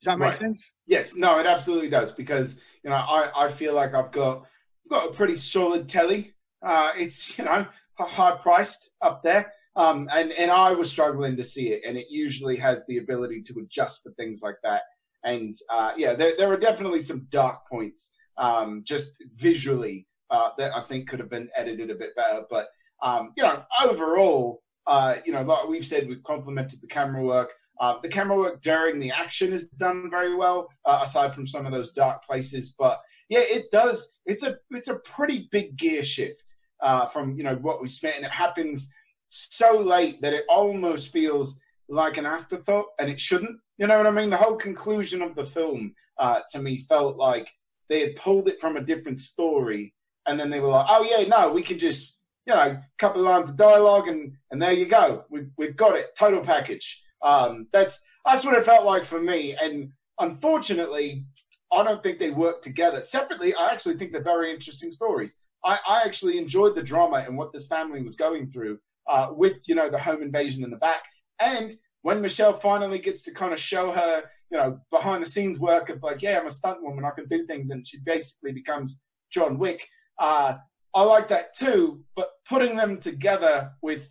Does 0.00 0.06
that 0.06 0.18
make 0.18 0.30
Right. 0.32 0.38
sense? 0.40 0.70
Yes, 0.86 1.14
no, 1.14 1.38
it 1.38 1.46
absolutely 1.46 1.90
does 1.90 2.12
because 2.12 2.60
you 2.84 2.90
know 2.90 2.96
I, 2.96 3.46
I 3.46 3.50
feel 3.50 3.74
like 3.74 3.94
I've 3.94 4.12
got 4.12 4.46
got 4.90 5.10
a 5.10 5.12
pretty 5.12 5.36
solid 5.36 5.88
telly. 5.88 6.34
Uh, 6.64 6.92
it's 6.96 7.38
you 7.38 7.44
know 7.44 7.66
high 7.98 8.36
priced 8.36 8.90
up 9.02 9.22
there, 9.22 9.52
um, 9.76 10.08
and 10.12 10.32
and 10.32 10.50
I 10.50 10.72
was 10.72 10.90
struggling 10.90 11.36
to 11.36 11.44
see 11.44 11.68
it, 11.68 11.82
and 11.86 11.96
it 11.96 12.06
usually 12.10 12.56
has 12.56 12.84
the 12.86 12.98
ability 12.98 13.42
to 13.42 13.58
adjust 13.60 14.02
for 14.02 14.12
things 14.12 14.40
like 14.42 14.56
that. 14.62 14.82
And 15.24 15.54
uh, 15.68 15.92
yeah, 15.96 16.14
there 16.14 16.34
there 16.38 16.52
are 16.52 16.56
definitely 16.56 17.00
some 17.02 17.26
dark 17.30 17.66
points, 17.70 18.14
um, 18.38 18.82
just 18.86 19.22
visually 19.34 20.06
uh, 20.30 20.50
that 20.58 20.72
I 20.74 20.82
think 20.82 21.08
could 21.08 21.18
have 21.18 21.30
been 21.30 21.50
edited 21.56 21.90
a 21.90 21.96
bit 21.96 22.14
better. 22.14 22.42
But 22.48 22.68
um, 23.02 23.32
you 23.36 23.42
know, 23.42 23.64
overall, 23.84 24.62
uh, 24.86 25.16
you 25.26 25.32
know, 25.32 25.42
like 25.42 25.68
we've 25.68 25.86
said, 25.86 26.08
we've 26.08 26.22
complimented 26.22 26.80
the 26.80 26.86
camera 26.86 27.24
work. 27.24 27.50
Uh, 27.80 27.98
the 28.00 28.08
camera 28.08 28.36
work 28.36 28.60
during 28.60 28.98
the 28.98 29.10
action 29.10 29.52
is 29.52 29.68
done 29.68 30.10
very 30.10 30.34
well, 30.34 30.68
uh, 30.84 31.00
aside 31.04 31.34
from 31.34 31.46
some 31.46 31.66
of 31.66 31.72
those 31.72 31.92
dark 31.92 32.24
places. 32.24 32.74
But 32.78 33.00
yeah, 33.28 33.42
it 33.42 33.70
does. 33.70 34.12
It's 34.26 34.42
a 34.42 34.58
it's 34.70 34.88
a 34.88 34.98
pretty 35.00 35.48
big 35.50 35.76
gear 35.76 36.04
shift 36.04 36.56
uh, 36.80 37.06
from 37.06 37.36
you 37.36 37.44
know 37.44 37.56
what 37.56 37.80
we 37.80 37.88
spent, 37.88 38.16
and 38.16 38.24
it 38.24 38.30
happens 38.30 38.90
so 39.28 39.78
late 39.78 40.22
that 40.22 40.32
it 40.34 40.44
almost 40.48 41.08
feels 41.08 41.60
like 41.88 42.16
an 42.16 42.26
afterthought, 42.26 42.86
and 42.98 43.10
it 43.10 43.20
shouldn't. 43.20 43.60
You 43.76 43.86
know 43.86 43.96
what 43.96 44.06
I 44.06 44.10
mean? 44.10 44.30
The 44.30 44.36
whole 44.36 44.56
conclusion 44.56 45.22
of 45.22 45.34
the 45.34 45.46
film 45.46 45.94
uh, 46.18 46.40
to 46.52 46.58
me 46.58 46.84
felt 46.88 47.16
like 47.16 47.50
they 47.88 48.00
had 48.00 48.16
pulled 48.16 48.48
it 48.48 48.60
from 48.60 48.76
a 48.76 48.82
different 48.84 49.20
story, 49.20 49.94
and 50.26 50.38
then 50.38 50.50
they 50.50 50.60
were 50.60 50.68
like, 50.68 50.86
"Oh 50.88 51.06
yeah, 51.08 51.26
no, 51.28 51.52
we 51.52 51.62
can 51.62 51.78
just 51.78 52.18
you 52.48 52.54
know, 52.54 52.60
a 52.60 52.82
couple 52.98 53.20
of 53.20 53.26
lines 53.26 53.50
of 53.50 53.56
dialogue, 53.56 54.08
and 54.08 54.32
and 54.50 54.60
there 54.60 54.72
you 54.72 54.86
go, 54.86 55.24
we've 55.28 55.50
we've 55.58 55.76
got 55.76 55.96
it, 55.96 56.16
total 56.18 56.40
package." 56.40 57.02
Um, 57.22 57.66
that's 57.72 58.04
that's 58.24 58.44
what 58.44 58.56
it 58.56 58.64
felt 58.64 58.84
like 58.84 59.04
for 59.04 59.20
me, 59.20 59.54
and 59.60 59.90
unfortunately, 60.18 61.24
I 61.72 61.82
don't 61.82 62.02
think 62.02 62.18
they 62.18 62.30
work 62.30 62.62
together 62.62 63.02
separately. 63.02 63.54
I 63.54 63.70
actually 63.70 63.96
think 63.96 64.12
they're 64.12 64.22
very 64.22 64.50
interesting 64.52 64.92
stories. 64.92 65.38
I, 65.64 65.78
I 65.88 66.02
actually 66.04 66.38
enjoyed 66.38 66.74
the 66.74 66.82
drama 66.82 67.24
and 67.26 67.36
what 67.36 67.52
this 67.52 67.66
family 67.66 68.02
was 68.02 68.16
going 68.16 68.50
through 68.50 68.78
uh, 69.08 69.30
with 69.32 69.58
you 69.66 69.74
know 69.74 69.88
the 69.90 69.98
home 69.98 70.22
invasion 70.22 70.64
in 70.64 70.70
the 70.70 70.76
back, 70.76 71.02
and 71.40 71.72
when 72.02 72.20
Michelle 72.20 72.58
finally 72.58 72.98
gets 72.98 73.22
to 73.22 73.32
kind 73.32 73.52
of 73.52 73.60
show 73.60 73.92
her 73.92 74.24
you 74.50 74.58
know 74.58 74.80
behind 74.90 75.22
the 75.22 75.28
scenes 75.28 75.58
work 75.58 75.90
of 75.90 76.02
like, 76.02 76.22
yeah, 76.22 76.38
I'm 76.38 76.46
a 76.46 76.50
stunt 76.50 76.82
woman, 76.82 77.04
I 77.04 77.10
can 77.10 77.26
do 77.28 77.46
things, 77.46 77.70
and 77.70 77.86
she 77.86 77.98
basically 78.00 78.52
becomes 78.52 78.98
John 79.30 79.58
Wick. 79.58 79.86
Uh, 80.18 80.56
I 80.94 81.02
like 81.02 81.28
that 81.28 81.54
too, 81.54 82.04
but 82.16 82.30
putting 82.48 82.76
them 82.76 82.98
together 82.98 83.72
with 83.82 84.08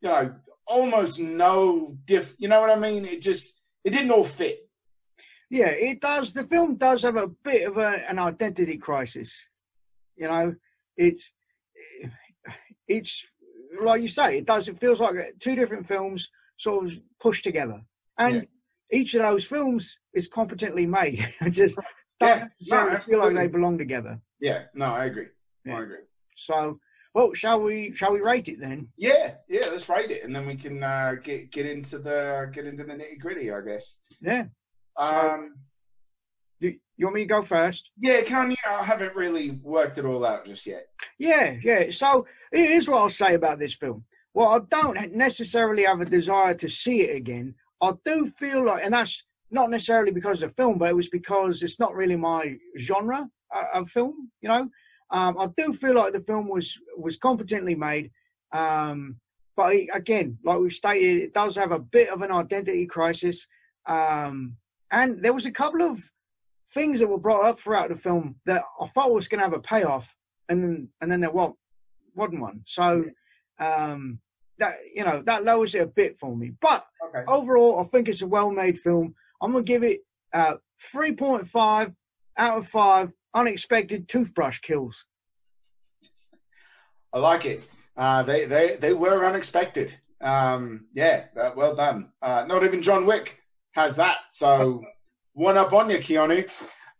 you 0.00 0.08
know 0.08 0.34
almost 0.68 1.18
no 1.18 1.96
diff, 2.04 2.34
you 2.38 2.48
know 2.48 2.60
what 2.60 2.70
I 2.70 2.76
mean? 2.78 3.04
It 3.04 3.20
just 3.22 3.60
it 3.84 3.90
didn't 3.90 4.10
all 4.10 4.24
fit. 4.24 4.68
Yeah, 5.50 5.68
it 5.68 6.00
does. 6.00 6.34
The 6.34 6.44
film 6.44 6.76
does 6.76 7.02
have 7.02 7.16
a 7.16 7.28
bit 7.28 7.66
of 7.66 7.78
a, 7.78 8.02
an 8.08 8.18
identity 8.18 8.76
crisis. 8.76 9.46
You 10.16 10.28
know, 10.28 10.54
it's 10.96 11.32
it's 12.86 13.26
like 13.80 14.02
you 14.02 14.08
say, 14.08 14.38
it 14.38 14.46
does. 14.46 14.68
It 14.68 14.78
feels 14.78 15.00
like 15.00 15.16
two 15.40 15.54
different 15.56 15.86
films 15.86 16.28
sort 16.56 16.84
of 16.86 16.92
pushed 17.20 17.44
together, 17.44 17.80
and 18.18 18.34
Yeah. 18.36 18.42
each 18.98 19.14
of 19.14 19.22
those 19.22 19.44
films 19.44 19.98
is 20.14 20.28
competently 20.28 20.86
made. 20.86 21.24
I 21.40 21.50
just 21.50 21.78
don't 22.20 22.28
Yeah, 22.28 22.38
no, 22.38 22.44
necessarily 22.46 23.00
feel 23.06 23.18
like 23.20 23.34
they 23.34 23.46
belong 23.46 23.78
together. 23.78 24.20
Yeah, 24.40 24.64
no, 24.74 24.86
I 24.86 25.04
agree. 25.06 25.28
Yeah. 25.64 25.78
I 25.78 25.82
agree. 25.82 25.98
So, 26.36 26.78
well, 27.18 27.34
shall 27.34 27.60
we? 27.60 27.92
Shall 27.92 28.12
we 28.12 28.20
rate 28.20 28.48
it 28.48 28.60
then? 28.60 28.88
Yeah, 28.96 29.34
yeah, 29.48 29.66
let's 29.70 29.88
rate 29.88 30.10
it, 30.10 30.22
and 30.24 30.34
then 30.34 30.46
we 30.46 30.54
can 30.54 30.82
uh, 30.82 31.16
get 31.22 31.50
get 31.50 31.66
into 31.66 31.98
the 31.98 32.50
get 32.52 32.66
into 32.66 32.84
the 32.84 32.92
nitty 32.92 33.18
gritty, 33.18 33.50
I 33.50 33.60
guess. 33.60 34.00
Yeah. 34.20 34.44
So- 34.98 35.30
Um, 35.30 35.54
You, 36.60 36.70
you 36.96 37.06
want 37.06 37.14
me 37.16 37.22
to 37.22 37.26
go 37.28 37.42
first? 37.42 37.90
yeah, 38.00 38.20
can 38.22 38.50
you? 38.50 38.56
I 38.68 38.82
haven't 38.84 39.14
really 39.16 39.50
worked 39.62 39.98
it 39.98 40.04
all 40.04 40.24
out 40.24 40.46
just 40.46 40.66
yet. 40.66 40.86
Yeah, 41.18 41.56
yeah. 41.62 41.90
So 41.90 42.26
here's 42.52 42.88
what 42.88 42.98
I'll 42.98 43.08
say 43.08 43.34
about 43.34 43.58
this 43.58 43.74
film. 43.74 44.04
Well, 44.34 44.48
I 44.48 44.58
don't 44.68 45.14
necessarily 45.14 45.84
have 45.84 46.00
a 46.00 46.04
desire 46.04 46.54
to 46.54 46.68
see 46.68 47.02
it 47.02 47.16
again. 47.16 47.54
I 47.80 47.92
do 48.04 48.26
feel 48.26 48.64
like, 48.64 48.84
and 48.84 48.92
that's 48.94 49.24
not 49.50 49.70
necessarily 49.70 50.12
because 50.12 50.42
of 50.42 50.50
the 50.50 50.54
film, 50.62 50.78
but 50.78 50.90
it 50.90 50.96
was 50.96 51.08
because 51.08 51.62
it's 51.62 51.80
not 51.80 51.94
really 51.94 52.16
my 52.16 52.56
genre 52.76 53.28
uh, 53.54 53.64
of 53.74 53.88
film. 53.88 54.30
You 54.42 54.48
know, 54.50 54.68
um, 55.10 55.38
I 55.38 55.48
do 55.56 55.72
feel 55.72 55.94
like 55.94 56.12
the 56.12 56.20
film 56.20 56.48
was 56.48 56.78
was 56.96 57.16
competently 57.16 57.74
made, 57.74 58.10
um, 58.52 59.16
but 59.56 59.74
it- 59.74 59.90
again, 59.94 60.38
like 60.44 60.58
we've 60.58 60.72
stated, 60.72 61.22
it 61.22 61.34
does 61.34 61.56
have 61.56 61.72
a 61.72 61.78
bit 61.78 62.08
of 62.10 62.22
an 62.22 62.30
identity 62.32 62.86
crisis, 62.86 63.46
um, 63.86 64.56
and 64.90 65.22
there 65.22 65.32
was 65.32 65.46
a 65.46 65.52
couple 65.52 65.82
of 65.82 65.98
things 66.74 67.00
that 67.00 67.08
were 67.08 67.18
brought 67.18 67.44
up 67.46 67.58
throughout 67.58 67.88
the 67.88 67.96
film 67.96 68.36
that 68.44 68.62
I 68.80 68.86
thought 68.88 69.12
was 69.12 69.28
going 69.28 69.38
to 69.38 69.44
have 69.44 69.54
a 69.54 69.60
payoff, 69.60 70.14
and 70.48 70.62
then 70.62 70.88
and 71.00 71.10
then 71.10 71.20
there 71.20 71.30
wasn't, 71.30 71.56
wasn't 72.14 72.40
one. 72.42 72.60
So 72.64 73.04
um, 73.58 74.20
that 74.58 74.74
you 74.94 75.04
know 75.04 75.22
that 75.22 75.44
lowers 75.44 75.74
it 75.74 75.82
a 75.82 75.86
bit 75.86 76.18
for 76.18 76.36
me. 76.36 76.52
But 76.60 76.84
Okay. 77.08 77.24
overall, 77.26 77.80
I 77.80 77.84
think 77.84 78.08
it's 78.08 78.20
a 78.22 78.26
well-made 78.26 78.78
film. 78.78 79.14
I'm 79.40 79.52
gonna 79.52 79.64
give 79.64 79.82
it 79.82 80.00
uh, 80.34 80.56
3.5 80.94 81.94
out 82.36 82.58
of 82.58 82.68
five 82.68 83.10
unexpected 83.34 84.08
toothbrush 84.08 84.58
kills. 84.60 85.04
I 87.12 87.18
like 87.18 87.46
it. 87.46 87.62
Uh, 87.96 88.22
they 88.22 88.44
they 88.44 88.76
they 88.76 88.92
were 88.92 89.24
unexpected. 89.24 89.94
Um, 90.20 90.86
yeah, 90.94 91.24
uh, 91.40 91.52
well 91.56 91.74
done. 91.74 92.10
Uh, 92.20 92.44
not 92.46 92.64
even 92.64 92.82
John 92.82 93.06
Wick 93.06 93.38
has 93.72 93.96
that. 93.96 94.18
So 94.30 94.84
one 95.32 95.56
up 95.56 95.72
on 95.72 95.90
you, 95.90 95.98
Keanu. 95.98 96.50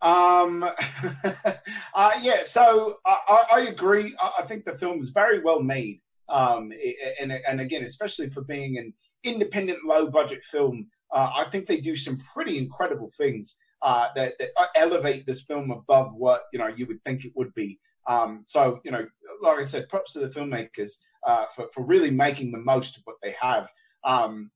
Um, 0.00 0.62
uh, 1.94 2.11
yeah, 2.20 2.44
so 2.44 2.99
I, 3.04 3.44
I, 3.52 3.61
agree. 3.62 4.14
I, 4.20 4.30
I 4.40 4.42
think 4.47 4.64
the 4.64 4.78
film 4.78 5.00
is 5.00 5.11
very 5.11 5.40
well 5.40 5.61
made. 5.61 6.00
Um, 6.28 6.73
and 7.20 7.32
and 7.32 7.61
again, 7.61 7.85
especially 7.85 8.30
for 8.30 8.42
being 8.42 8.78
an 8.78 8.94
independent, 9.25 9.85
low 9.85 10.06
budget 10.06 10.40
film, 10.50 10.88
uh, 11.12 11.30
I 11.35 11.44
think 11.50 11.66
they 11.66 11.80
do 11.80 11.97
some 11.97 12.23
pretty 12.32 12.58
incredible 12.58 13.11
things 13.16 13.58
uh, 13.82 14.08
that, 14.14 14.35
that 14.38 14.50
elevate 14.75 15.26
this 15.26 15.42
film 15.42 15.70
above 15.70 16.14
what 16.14 16.42
you 16.52 16.58
know 16.58 16.68
you 16.68 16.87
would 16.87 17.02
think 17.04 17.25
it 17.25 17.32
would 17.35 17.54
be. 17.54 17.78
Um, 18.06 18.44
so 18.47 18.80
you 18.85 18.90
know, 18.90 19.06
like 19.42 19.58
I 19.58 19.64
said, 19.64 19.88
props 19.88 20.12
to 20.14 20.20
the 20.20 20.28
filmmakers 20.28 20.92
uh, 21.26 21.47
for 21.54 21.68
for 21.73 21.85
really 21.85 22.11
making 22.11 22.52
the 22.52 22.58
most 22.58 22.97
of 22.97 23.02
what 23.04 23.16
they 23.23 23.35
have. 23.40 23.68
Um, 24.04 24.50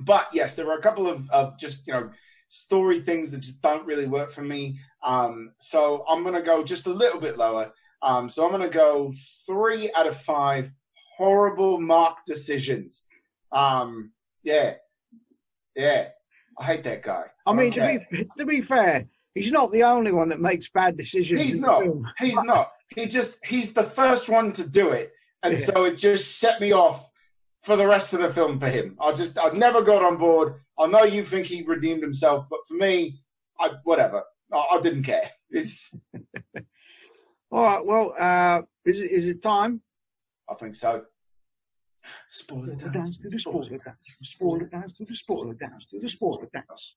but 0.00 0.28
yes, 0.32 0.54
there 0.54 0.68
are 0.70 0.78
a 0.78 0.82
couple 0.82 1.06
of, 1.06 1.28
of 1.30 1.58
just 1.58 1.86
you 1.86 1.92
know 1.92 2.10
story 2.48 3.00
things 3.00 3.30
that 3.30 3.40
just 3.40 3.60
don't 3.62 3.86
really 3.86 4.06
work 4.06 4.32
for 4.32 4.42
me. 4.42 4.78
Um, 5.02 5.52
so 5.60 6.04
I'm 6.08 6.24
gonna 6.24 6.42
go 6.42 6.64
just 6.64 6.86
a 6.86 6.92
little 6.92 7.20
bit 7.20 7.36
lower. 7.36 7.72
Um, 8.02 8.28
so 8.28 8.44
I'm 8.44 8.52
gonna 8.52 8.68
go 8.68 9.12
three 9.46 9.90
out 9.96 10.06
of 10.06 10.20
five 10.20 10.70
horrible 11.16 11.80
mark 11.80 12.18
decisions. 12.26 13.08
Um, 13.52 14.12
yeah, 14.42 14.74
yeah, 15.74 16.08
I 16.60 16.64
hate 16.64 16.84
that 16.84 17.02
guy. 17.02 17.24
I 17.46 17.52
mean, 17.52 17.72
to 17.72 18.04
be 18.10 18.28
to 18.38 18.46
be 18.46 18.60
fair, 18.60 19.06
he's 19.34 19.52
not 19.52 19.70
the 19.70 19.84
only 19.84 20.12
one 20.12 20.28
that 20.30 20.40
makes 20.40 20.68
bad 20.68 20.96
decisions. 20.96 21.48
He's 21.48 21.58
not. 21.58 21.84
He's 22.18 22.34
not. 22.42 22.72
He 22.94 23.06
just 23.06 23.44
he's 23.44 23.72
the 23.72 23.84
first 23.84 24.28
one 24.28 24.52
to 24.54 24.66
do 24.66 24.90
it, 24.90 25.12
and 25.42 25.54
Yeah. 25.54 25.64
so 25.64 25.84
it 25.84 25.96
just 25.96 26.38
set 26.38 26.60
me 26.60 26.72
off 26.72 27.08
for 27.64 27.76
the 27.76 27.86
rest 27.86 28.14
of 28.14 28.20
the 28.20 28.32
film 28.32 28.58
for 28.58 28.68
him. 28.68 28.96
I 29.00 29.12
just 29.12 29.38
I 29.38 29.50
never 29.50 29.82
got 29.82 30.02
on 30.02 30.16
board. 30.16 30.54
I 30.78 30.86
know 30.86 31.04
you 31.04 31.24
think 31.24 31.46
he 31.46 31.62
redeemed 31.62 32.02
himself, 32.02 32.46
but 32.50 32.60
for 32.66 32.74
me, 32.74 33.20
I 33.58 33.72
whatever. 33.84 34.22
I, 34.52 34.66
I 34.72 34.80
didn't 34.80 35.02
care. 35.04 35.30
It's 35.50 35.94
All 37.50 37.62
right. 37.62 37.84
Well, 37.84 38.14
uh, 38.18 38.62
is 38.84 39.00
it 39.00 39.10
is 39.10 39.26
it 39.26 39.42
time? 39.42 39.82
I 40.50 40.54
think 40.54 40.74
so. 40.74 41.04
Spoiler 42.28 42.66
Spoiler 42.66 42.76
dance. 42.76 42.92
dance 42.92 43.18
to 43.18 43.28
the 43.28 43.38
spoiler 43.38 43.78
dance. 43.78 44.12
Spoiler 44.22 44.66
dance 44.66 44.92
to 44.94 45.04
the 45.04 45.14
spoiler 45.14 45.54
dance 45.54 45.86
to 45.86 45.98
the 45.98 46.08
spoiler 46.08 46.48
dance. 46.52 46.96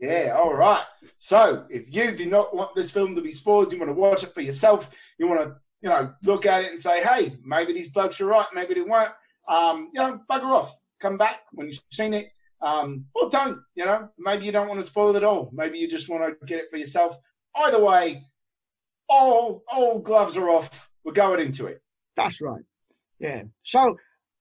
Yeah, 0.00 0.36
all 0.38 0.54
right. 0.54 0.84
So, 1.18 1.66
if 1.70 1.84
you 1.88 2.16
do 2.16 2.26
not 2.26 2.54
want 2.54 2.74
this 2.74 2.90
film 2.90 3.14
to 3.16 3.22
be 3.22 3.32
spoiled, 3.32 3.72
you 3.72 3.78
want 3.78 3.90
to 3.90 3.94
watch 3.94 4.22
it 4.24 4.34
for 4.34 4.40
yourself, 4.40 4.90
you 5.18 5.26
want 5.28 5.40
to, 5.40 5.56
you 5.80 5.88
know, 5.88 6.12
look 6.24 6.46
at 6.46 6.64
it 6.64 6.70
and 6.70 6.80
say, 6.80 7.02
hey, 7.02 7.36
maybe 7.44 7.72
these 7.72 7.90
blokes 7.90 8.20
are 8.20 8.26
right, 8.26 8.46
maybe 8.54 8.74
they 8.74 8.82
weren't, 8.82 9.12
um, 9.48 9.90
you 9.92 10.00
know, 10.00 10.20
bugger 10.30 10.50
off. 10.50 10.74
Come 11.00 11.16
back 11.18 11.42
when 11.52 11.68
you've 11.68 11.80
seen 11.92 12.14
it. 12.14 12.30
Um, 12.62 13.04
or 13.14 13.28
don't, 13.28 13.60
you 13.74 13.84
know, 13.84 14.08
maybe 14.18 14.46
you 14.46 14.52
don't 14.52 14.68
want 14.68 14.80
to 14.80 14.86
spoil 14.86 15.14
it 15.14 15.24
all. 15.24 15.50
Maybe 15.52 15.78
you 15.78 15.88
just 15.88 16.08
want 16.08 16.22
to 16.24 16.46
get 16.46 16.58
it 16.60 16.70
for 16.70 16.78
yourself. 16.78 17.16
Either 17.54 17.82
way, 17.82 18.24
all 19.08 19.62
all 19.70 19.98
gloves 20.00 20.36
are 20.36 20.48
off. 20.48 20.88
We're 21.04 21.12
going 21.12 21.40
into 21.40 21.66
it. 21.66 21.82
That's 22.16 22.40
right. 22.40 22.62
Yeah. 23.18 23.42
So 23.62 23.96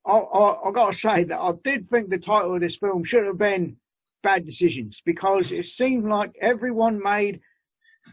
I, 0.06 0.18
I, 0.18 0.70
I 0.70 0.72
got 0.72 0.92
to 0.92 0.98
say 0.98 1.24
that 1.26 1.40
I 1.40 1.52
did 1.64 1.90
think 1.90 2.10
the 2.10 2.18
title 2.20 2.54
of 2.56 2.62
this 2.62 2.78
film 2.78 3.04
should 3.04 3.26
have 3.26 3.38
been 3.38 3.78
Bad 4.24 4.46
Decisions 4.46 5.02
because 5.06 5.52
it 5.52 5.66
seemed 5.66 6.06
like 6.06 6.36
everyone 6.42 7.02
made 7.02 7.40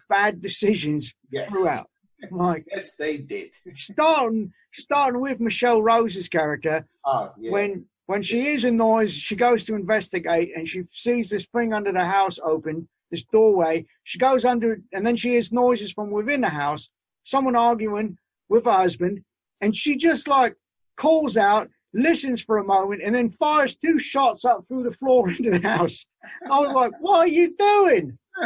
bad 0.09 0.41
decisions 0.41 1.15
Yes. 1.31 1.49
throughout. 1.51 1.89
Like 2.31 2.65
Yes, 2.71 2.93
they 3.01 3.17
did. 3.19 3.51
starting 3.75 4.53
starting 4.73 5.21
with 5.21 5.41
Michelle 5.41 5.83
Rose's 5.83 6.29
character 6.29 6.87
Oh, 7.05 7.33
yeah. 7.37 7.51
when 7.51 7.85
When 8.07 8.23
she 8.23 8.41
hears 8.41 8.63
a 8.65 8.71
noise, 8.71 9.13
she 9.13 9.35
goes 9.35 9.65
to 9.65 9.75
investigate 9.75 10.53
and 10.57 10.69
she 10.69 10.85
sees 10.89 11.31
this 11.31 11.47
thing 11.55 11.73
under 11.73 11.91
the 11.93 12.05
house 12.05 12.39
open, 12.45 12.89
this 13.11 13.25
doorway. 13.25 13.87
She 14.05 14.19
goes 14.19 14.45
under 14.45 14.81
and 14.93 15.05
then 15.05 15.17
she 15.17 15.31
hears 15.31 15.51
noises 15.51 15.93
from 15.93 16.11
within 16.13 16.41
the 16.43 16.49
house, 16.49 16.89
someone 17.25 17.57
arguing 17.57 18.17
with 18.49 18.67
her 18.67 18.71
husband, 18.73 19.25
and 19.61 19.75
she 19.75 19.97
just 19.97 20.29
like 20.29 20.55
calls 20.97 21.37
out, 21.37 21.71
listens 21.95 22.43
for 22.43 22.59
a 22.59 22.65
moment, 22.65 23.03
and 23.05 23.15
then 23.15 23.31
fires 23.31 23.77
two 23.77 23.99
shots 23.99 24.45
up 24.45 24.67
through 24.67 24.85
the 24.85 24.91
floor 24.91 25.29
into 25.39 25.51
the 25.51 25.67
house. 25.67 26.07
I 26.51 26.61
was 26.61 26.73
like, 26.73 26.93
what 27.01 27.21
are 27.21 27.29
you 27.29 27.55
doing? 27.57 28.19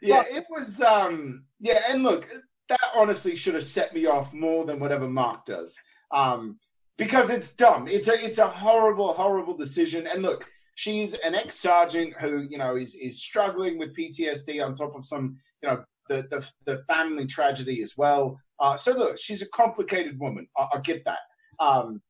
yeah, 0.00 0.24
it 0.28 0.44
was. 0.50 0.80
um 0.80 1.44
Yeah, 1.60 1.80
and 1.88 2.02
look, 2.02 2.28
that 2.68 2.80
honestly 2.94 3.36
should 3.36 3.54
have 3.54 3.66
set 3.66 3.94
me 3.94 4.06
off 4.06 4.32
more 4.32 4.64
than 4.64 4.80
whatever 4.80 5.08
Mark 5.08 5.46
does, 5.46 5.76
um, 6.12 6.58
because 6.96 7.30
it's 7.30 7.50
dumb. 7.50 7.88
It's 7.88 8.08
a 8.08 8.14
it's 8.14 8.38
a 8.38 8.46
horrible, 8.48 9.12
horrible 9.12 9.56
decision. 9.56 10.06
And 10.06 10.22
look, 10.22 10.46
she's 10.74 11.14
an 11.14 11.34
ex 11.34 11.56
sergeant 11.56 12.14
who 12.20 12.46
you 12.48 12.58
know 12.58 12.76
is 12.76 12.94
is 12.94 13.22
struggling 13.22 13.78
with 13.78 13.96
PTSD 13.96 14.64
on 14.64 14.74
top 14.74 14.94
of 14.94 15.06
some 15.06 15.36
you 15.62 15.68
know 15.68 15.84
the 16.08 16.26
the, 16.30 16.48
the 16.64 16.84
family 16.84 17.26
tragedy 17.26 17.82
as 17.82 17.96
well. 17.96 18.38
Uh, 18.60 18.76
so 18.76 18.92
look, 18.92 19.18
she's 19.18 19.42
a 19.42 19.48
complicated 19.48 20.18
woman. 20.18 20.48
I, 20.56 20.66
I 20.74 20.80
get 20.80 21.04
that. 21.04 21.18
Um, 21.58 22.00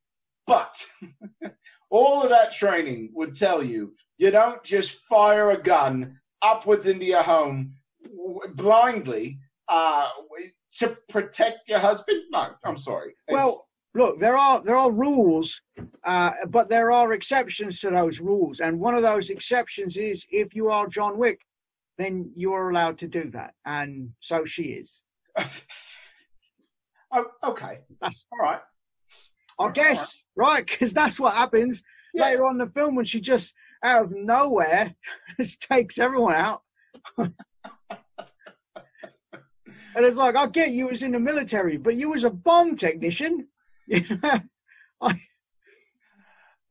but 0.45 0.83
all 1.89 2.23
of 2.23 2.29
that 2.29 2.53
training 2.53 3.11
would 3.13 3.33
tell 3.33 3.63
you 3.63 3.93
you 4.17 4.31
don't 4.31 4.63
just 4.63 4.99
fire 5.09 5.51
a 5.51 5.61
gun 5.61 6.19
upwards 6.41 6.87
into 6.87 7.05
your 7.05 7.23
home 7.23 7.73
blindly 8.55 9.39
uh, 9.67 10.09
to 10.77 10.97
protect 11.09 11.67
your 11.67 11.79
husband. 11.79 12.23
No, 12.31 12.49
I'm 12.63 12.77
sorry. 12.77 13.13
It's, 13.27 13.33
well, 13.33 13.67
look, 13.93 14.19
there 14.19 14.37
are 14.37 14.61
there 14.63 14.77
are 14.77 14.91
rules, 14.91 15.61
uh, 16.03 16.31
but 16.49 16.69
there 16.69 16.91
are 16.91 17.13
exceptions 17.13 17.79
to 17.81 17.89
those 17.89 18.19
rules, 18.19 18.59
and 18.59 18.79
one 18.79 18.95
of 18.95 19.01
those 19.01 19.29
exceptions 19.29 19.97
is 19.97 20.25
if 20.31 20.55
you 20.55 20.69
are 20.69 20.87
John 20.87 21.17
Wick, 21.17 21.41
then 21.97 22.31
you 22.35 22.53
are 22.53 22.69
allowed 22.69 22.97
to 22.99 23.07
do 23.07 23.23
that, 23.31 23.53
and 23.65 24.09
so 24.19 24.45
she 24.45 24.63
is. 24.63 25.01
oh, 27.11 27.25
okay, 27.43 27.79
that's 28.01 28.25
all 28.31 28.39
right. 28.39 28.61
I 29.59 29.71
guess 29.71 30.15
right 30.35 30.65
because 30.65 30.93
that's 30.93 31.19
what 31.19 31.33
happens 31.33 31.83
yeah. 32.13 32.25
later 32.25 32.45
on 32.45 32.53
in 32.53 32.59
the 32.59 32.67
film 32.67 32.95
when 32.95 33.05
she 33.05 33.19
just 33.19 33.53
out 33.83 34.03
of 34.03 34.15
nowhere 34.15 34.95
just 35.39 35.61
takes 35.61 35.97
everyone 35.97 36.35
out. 36.35 36.61
and 37.17 37.33
it's 39.95 40.17
like, 40.17 40.35
I 40.35 40.47
get 40.47 40.71
you 40.71 40.87
was 40.87 41.03
in 41.03 41.11
the 41.11 41.19
military, 41.19 41.77
but 41.77 41.95
you 41.95 42.09
was 42.09 42.23
a 42.23 42.29
bomb 42.29 42.75
technician. 42.75 43.47
I, 45.01 45.21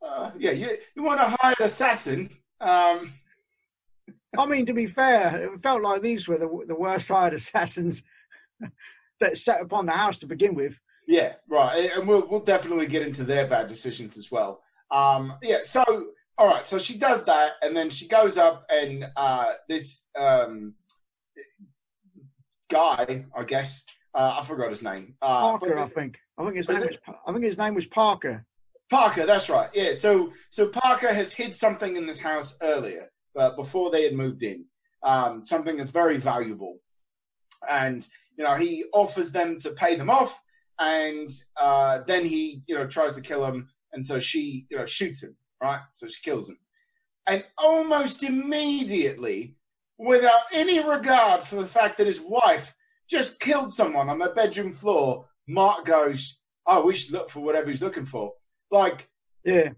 uh, 0.05 0.31
yeah, 0.37 0.51
you, 0.51 0.77
you 0.95 1.03
want 1.03 1.21
a 1.21 1.35
hired 1.39 1.59
assassin. 1.59 2.29
Um. 2.59 3.13
I 4.37 4.45
mean, 4.45 4.67
to 4.67 4.73
be 4.73 4.85
fair, 4.85 5.51
it 5.53 5.61
felt 5.61 5.81
like 5.81 6.01
these 6.01 6.27
were 6.27 6.37
the, 6.37 6.63
the 6.67 6.75
worst 6.75 7.09
hired 7.09 7.33
assassins 7.33 8.03
that 9.19 9.37
set 9.37 9.61
upon 9.61 9.85
the 9.85 9.91
house 9.91 10.17
to 10.19 10.27
begin 10.27 10.55
with. 10.55 10.79
Yeah, 11.07 11.33
right, 11.49 11.89
and 11.95 12.07
we'll 12.07 12.27
we'll 12.27 12.41
definitely 12.41 12.87
get 12.87 13.01
into 13.01 13.23
their 13.23 13.47
bad 13.47 13.67
decisions 13.67 14.17
as 14.17 14.29
well. 14.31 14.61
Um, 14.91 15.33
yeah, 15.41 15.59
so 15.63 15.83
all 16.37 16.47
right, 16.47 16.67
so 16.67 16.77
she 16.77 16.97
does 16.97 17.23
that, 17.25 17.53
and 17.61 17.75
then 17.75 17.89
she 17.89 18.07
goes 18.07 18.37
up, 18.37 18.65
and 18.69 19.09
uh, 19.15 19.53
this 19.67 20.07
um, 20.17 20.75
guy, 22.69 23.25
I 23.35 23.43
guess, 23.43 23.85
uh, 24.13 24.39
I 24.41 24.45
forgot 24.45 24.69
his 24.69 24.83
name. 24.83 25.15
Uh, 25.21 25.57
Parker, 25.57 25.79
I 25.79 25.87
think. 25.87 26.19
I 26.37 26.43
think 26.43 26.57
his 26.57 26.69
name. 26.69 26.81
Was, 26.81 27.15
I 27.25 27.31
think 27.31 27.43
his 27.43 27.57
name 27.57 27.73
was 27.73 27.87
Parker. 27.87 28.45
Parker, 28.89 29.25
that's 29.25 29.49
right. 29.49 29.69
Yeah. 29.73 29.95
So, 29.97 30.31
so 30.49 30.67
Parker 30.67 31.13
has 31.13 31.33
hid 31.33 31.55
something 31.57 31.95
in 31.95 32.05
this 32.05 32.19
house 32.19 32.57
earlier, 32.61 33.11
but 33.33 33.55
before 33.55 33.91
they 33.91 34.03
had 34.03 34.13
moved 34.13 34.43
in. 34.43 34.65
Um, 35.03 35.45
something 35.45 35.77
that's 35.77 35.91
very 35.91 36.17
valuable, 36.17 36.79
and 37.69 38.05
you 38.37 38.43
know 38.43 38.55
he 38.55 38.85
offers 38.93 39.31
them 39.31 39.59
to 39.61 39.71
pay 39.71 39.95
them 39.95 40.09
off, 40.09 40.41
and 40.79 41.29
uh, 41.59 42.01
then 42.07 42.25
he 42.25 42.63
you 42.67 42.75
know 42.75 42.87
tries 42.87 43.15
to 43.15 43.21
kill 43.21 43.45
him, 43.45 43.69
and 43.93 44.05
so 44.05 44.19
she 44.19 44.65
you 44.69 44.77
know 44.77 44.85
shoots 44.85 45.23
him 45.23 45.35
right? 45.61 45.79
So 45.95 46.07
she 46.07 46.21
kills 46.21 46.49
him. 46.49 46.57
And 47.27 47.43
almost 47.57 48.23
immediately, 48.23 49.55
without 49.97 50.41
any 50.53 50.79
regard 50.79 51.45
for 51.45 51.57
the 51.57 51.67
fact 51.67 51.97
that 51.97 52.07
his 52.07 52.21
wife 52.21 52.73
just 53.09 53.39
killed 53.39 53.73
someone 53.73 54.09
on 54.09 54.19
their 54.19 54.33
bedroom 54.33 54.73
floor, 54.73 55.25
Mark 55.47 55.85
goes, 55.85 56.41
Oh, 56.65 56.85
we 56.85 56.95
should 56.95 57.13
look 57.13 57.29
for 57.29 57.39
whatever 57.39 57.69
he's 57.69 57.81
looking 57.81 58.05
for. 58.05 58.33
Like, 58.71 59.09
yeah. 59.45 59.69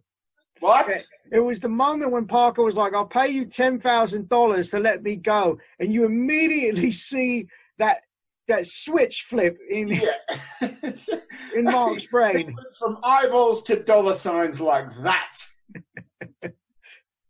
What? 0.60 0.90
It 1.32 1.40
was 1.40 1.60
the 1.60 1.70
moment 1.70 2.12
when 2.12 2.26
Parker 2.26 2.64
was 2.64 2.76
like, 2.76 2.96
I'll 2.96 3.06
pay 3.06 3.28
you 3.28 3.46
$10,000 3.46 4.72
to 4.72 4.80
let 4.80 5.04
me 5.04 5.16
go. 5.16 5.60
And 5.80 5.94
you 5.94 6.06
immediately 6.06 6.92
see 7.10 7.48
that 7.78 8.02
that 8.50 8.66
switch 8.66 9.26
flip 9.30 9.58
in 9.70 9.88
yeah. 9.88 10.18
in 11.56 11.64
Mark's 11.64 12.06
brain. 12.08 12.56
From 12.78 12.98
eyeballs 13.04 13.64
to 13.64 13.82
dollar 13.82 14.14
signs 14.14 14.60
like 14.60 14.88
that. 15.04 15.34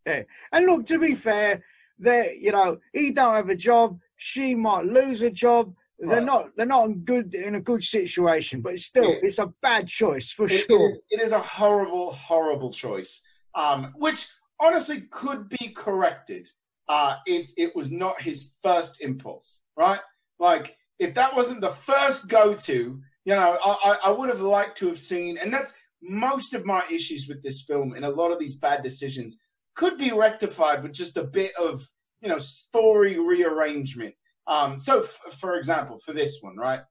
yeah. 0.05 0.23
And 0.51 0.65
look, 0.65 0.88
to 0.88 0.97
be 0.97 1.13
fair, 1.13 1.63
they 1.99 2.38
you 2.41 2.51
know 2.51 2.79
he 2.93 3.12
don't 3.12 3.36
have 3.36 3.49
a 3.49 3.55
job. 3.55 3.99
She 4.17 4.55
might 4.55 4.86
lose 4.86 5.21
a 5.21 5.29
job. 5.29 5.73
They're 5.99 6.21
not. 6.21 6.47
They're 6.55 6.65
not 6.65 6.86
in 6.88 6.99
good 6.99 7.36
in 7.36 7.55
a 7.55 7.62
good 7.62 7.84
situation. 7.84 8.62
But 8.62 8.79
still, 8.79 9.12
yeah. 9.12 9.19
it's 9.21 9.39
a 9.39 9.53
bad 9.62 9.88
choice 9.88 10.32
for 10.32 10.45
it, 10.45 10.65
sure. 10.69 10.89
It 10.89 10.93
is, 10.93 10.99
it 11.12 11.21
is 11.21 11.32
a 11.34 11.39
horrible, 11.39 12.13
horrible 12.13 12.71
choice. 12.71 13.21
Um, 13.53 13.93
which 13.97 14.27
honestly 14.62 15.01
could 15.12 15.49
be 15.49 15.69
corrected 15.69 16.47
uh, 16.88 17.17
if 17.25 17.47
it 17.58 17.75
was 17.75 17.91
not 17.91 18.21
his 18.21 18.51
first 18.63 19.01
impulse, 19.01 19.62
right? 19.75 19.99
Like 20.39 20.77
if 20.99 21.15
that 21.15 21.35
wasn't 21.35 21.62
the 21.62 21.69
first 21.69 22.27
go-to, 22.29 23.01
you 23.25 23.35
know, 23.35 23.57
I, 23.63 23.97
I 24.05 24.12
would 24.12 24.29
have 24.29 24.41
liked 24.41 24.77
to 24.79 24.88
have 24.88 24.99
seen, 24.99 25.38
and 25.38 25.53
that's 25.53 25.73
most 26.01 26.53
of 26.53 26.65
my 26.65 26.83
issues 26.91 27.27
with 27.27 27.43
this 27.43 27.62
film 27.62 27.93
and 27.93 28.05
a 28.05 28.09
lot 28.09 28.31
of 28.31 28.39
these 28.39 28.55
bad 28.55 28.83
decisions 28.83 29.39
could 29.75 29.97
be 29.97 30.12
rectified 30.12 30.83
with 30.83 30.93
just 30.93 31.17
a 31.17 31.23
bit 31.23 31.51
of 31.59 31.89
you 32.21 32.29
know 32.29 32.39
story 32.39 33.19
rearrangement. 33.19 34.15
Um 34.47 34.79
so 34.79 35.03
f- 35.03 35.33
for 35.39 35.55
example 35.55 35.99
for 35.99 36.13
this 36.13 36.38
one 36.41 36.55
right? 36.57 36.81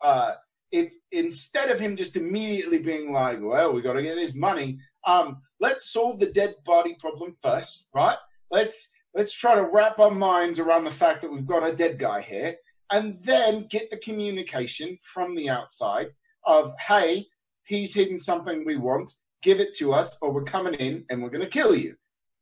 Uh 0.00 0.32
if 0.72 0.92
instead 1.12 1.70
of 1.70 1.78
him 1.78 1.96
just 1.96 2.16
immediately 2.16 2.78
being 2.78 3.12
like 3.12 3.38
well 3.40 3.72
we 3.72 3.82
got 3.82 3.92
to 3.92 4.02
get 4.02 4.16
this 4.16 4.34
money 4.34 4.78
um 5.06 5.38
let's 5.60 5.92
solve 5.92 6.18
the 6.18 6.32
dead 6.32 6.54
body 6.64 6.96
problem 6.98 7.36
first 7.42 7.84
right? 7.94 8.16
Let's 8.50 8.88
let's 9.14 9.32
try 9.32 9.54
to 9.54 9.68
wrap 9.70 9.98
our 9.98 10.10
minds 10.10 10.58
around 10.58 10.84
the 10.84 10.90
fact 10.90 11.22
that 11.22 11.32
we've 11.32 11.46
got 11.46 11.68
a 11.68 11.74
dead 11.74 11.98
guy 11.98 12.22
here 12.22 12.56
and 12.94 13.22
then 13.22 13.66
get 13.68 13.90
the 13.90 13.96
communication 13.96 14.98
from 15.02 15.34
the 15.34 15.50
outside 15.50 16.08
of 16.44 16.72
hey 16.88 17.26
he's 17.64 17.94
hidden 17.94 18.18
something 18.18 18.64
we 18.64 18.76
want, 18.76 19.12
give 19.42 19.60
it 19.60 19.76
to 19.78 19.92
us, 19.92 20.18
or 20.20 20.32
we're 20.32 20.44
coming 20.44 20.74
in 20.74 21.04
and 21.10 21.22
we're 21.22 21.30
going 21.30 21.40
to 21.40 21.48
kill 21.48 21.74
you. 21.74 21.94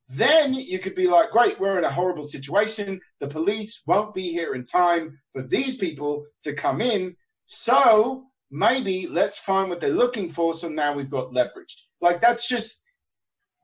Then 0.08 0.52
you 0.52 0.78
could 0.78 0.94
be 0.94 1.08
like, 1.08 1.30
great, 1.30 1.58
we're 1.58 1.78
in 1.78 1.84
a 1.84 1.90
horrible 1.90 2.24
situation. 2.24 3.00
The 3.20 3.28
police 3.28 3.82
won't 3.86 4.14
be 4.14 4.32
here 4.32 4.54
in 4.54 4.64
time 4.64 5.18
for 5.32 5.42
these 5.42 5.76
people 5.76 6.24
to 6.42 6.52
come 6.52 6.80
in. 6.80 7.16
So 7.46 8.24
maybe 8.50 9.06
let's 9.08 9.38
find 9.38 9.70
what 9.70 9.80
they're 9.80 9.90
looking 9.90 10.30
for. 10.30 10.52
So 10.54 10.68
now 10.68 10.92
we've 10.92 11.10
got 11.10 11.32
leverage. 11.32 11.86
Like 12.00 12.20
that's 12.20 12.46
just 12.46 12.84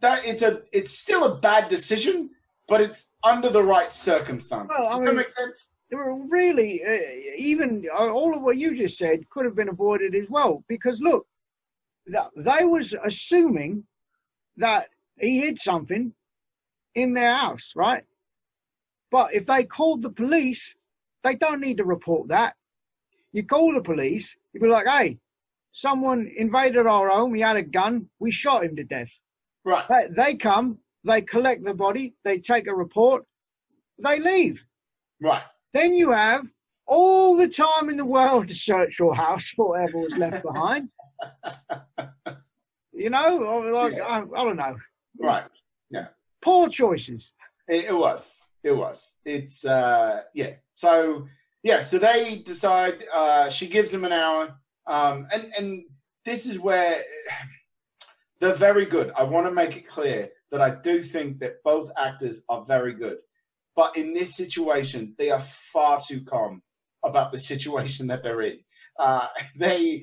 that 0.00 0.24
it's 0.24 0.42
a 0.42 0.62
it's 0.72 0.96
still 0.96 1.24
a 1.24 1.38
bad 1.40 1.68
decision, 1.68 2.30
but 2.66 2.80
it's 2.80 3.14
under 3.24 3.50
the 3.50 3.64
right 3.64 3.92
circumstances. 3.92 4.76
Well, 4.78 4.88
I 4.88 4.94
mean, 4.94 5.04
Does 5.04 5.10
that 5.10 5.16
make 5.16 5.28
sense? 5.28 5.74
Really, 5.90 6.84
uh, 6.84 6.98
even 7.36 7.86
uh, 7.92 8.12
all 8.12 8.34
of 8.34 8.42
what 8.42 8.58
you 8.58 8.76
just 8.76 8.98
said 8.98 9.28
could 9.30 9.46
have 9.46 9.54
been 9.56 9.70
avoided 9.70 10.14
as 10.14 10.28
well. 10.30 10.62
Because 10.68 11.00
look, 11.00 11.26
that 12.06 12.30
they 12.36 12.64
was 12.64 12.94
assuming 13.04 13.84
that 14.56 14.88
he 15.18 15.40
hid 15.40 15.58
something 15.58 16.12
in 16.94 17.14
their 17.14 17.34
house, 17.34 17.72
right? 17.76 18.04
But 19.10 19.32
if 19.32 19.46
they 19.46 19.64
called 19.64 20.02
the 20.02 20.10
police, 20.10 20.76
they 21.22 21.34
don't 21.34 21.60
need 21.60 21.78
to 21.78 21.84
report 21.84 22.28
that. 22.28 22.54
You 23.32 23.44
call 23.44 23.72
the 23.72 23.82
police, 23.82 24.36
you'd 24.52 24.62
be 24.62 24.68
like, 24.68 24.88
hey, 24.88 25.18
someone 25.72 26.30
invaded 26.36 26.86
our 26.86 27.08
home, 27.08 27.34
he 27.34 27.40
had 27.40 27.56
a 27.56 27.62
gun, 27.62 28.08
we 28.18 28.30
shot 28.30 28.64
him 28.64 28.76
to 28.76 28.84
death. 28.84 29.18
Right. 29.64 29.84
They, 29.88 30.06
they 30.10 30.34
come, 30.34 30.78
they 31.04 31.22
collect 31.22 31.64
the 31.64 31.74
body, 31.74 32.14
they 32.24 32.38
take 32.38 32.66
a 32.66 32.74
report, 32.74 33.24
they 34.02 34.18
leave. 34.18 34.64
Right. 35.20 35.42
Then 35.72 35.94
you 35.94 36.10
have 36.10 36.46
all 36.86 37.36
the 37.36 37.48
time 37.48 37.88
in 37.88 37.96
the 37.96 38.04
world 38.04 38.48
to 38.48 38.54
search 38.54 38.98
your 38.98 39.14
house 39.14 39.50
for 39.50 39.70
whatever 39.70 39.98
was 39.98 40.16
left 40.16 40.42
behind. 40.52 40.88
you 42.92 43.10
know, 43.10 43.36
like 43.72 43.94
yeah. 43.94 44.06
I, 44.06 44.18
I, 44.20 44.44
don't 44.44 44.56
know. 44.56 44.76
Right. 45.20 45.44
Yeah. 45.90 46.08
Poor 46.40 46.68
choices. 46.68 47.32
It, 47.68 47.86
it, 47.86 47.96
was. 47.96 48.38
It 48.64 48.72
was. 48.72 49.14
It's 49.24 49.64
uh 49.64 50.22
yeah. 50.34 50.52
So 50.74 51.26
yeah. 51.62 51.82
So 51.82 51.98
they 51.98 52.38
decide. 52.38 53.04
Uh, 53.12 53.50
she 53.50 53.66
gives 53.68 53.92
him 53.92 54.04
an 54.04 54.12
hour. 54.12 54.54
Um, 54.86 55.28
and 55.32 55.52
and 55.58 55.84
this 56.24 56.46
is 56.46 56.58
where 56.58 56.98
they're 58.40 58.54
very 58.54 58.86
good. 58.86 59.12
I 59.16 59.24
want 59.24 59.46
to 59.46 59.52
make 59.52 59.76
it 59.76 59.88
clear 59.88 60.30
that 60.50 60.62
I 60.62 60.70
do 60.70 61.02
think 61.02 61.40
that 61.40 61.62
both 61.62 61.90
actors 61.98 62.42
are 62.48 62.64
very 62.64 62.94
good. 62.94 63.18
But 63.78 63.96
in 63.96 64.12
this 64.12 64.34
situation, 64.34 65.14
they 65.18 65.30
are 65.30 65.40
far 65.72 66.00
too 66.00 66.22
calm 66.22 66.62
about 67.04 67.30
the 67.30 67.38
situation 67.52 68.08
that 68.08 68.24
they're 68.24 68.42
in. 68.42 68.58
Uh, 68.98 69.28
they 69.56 70.02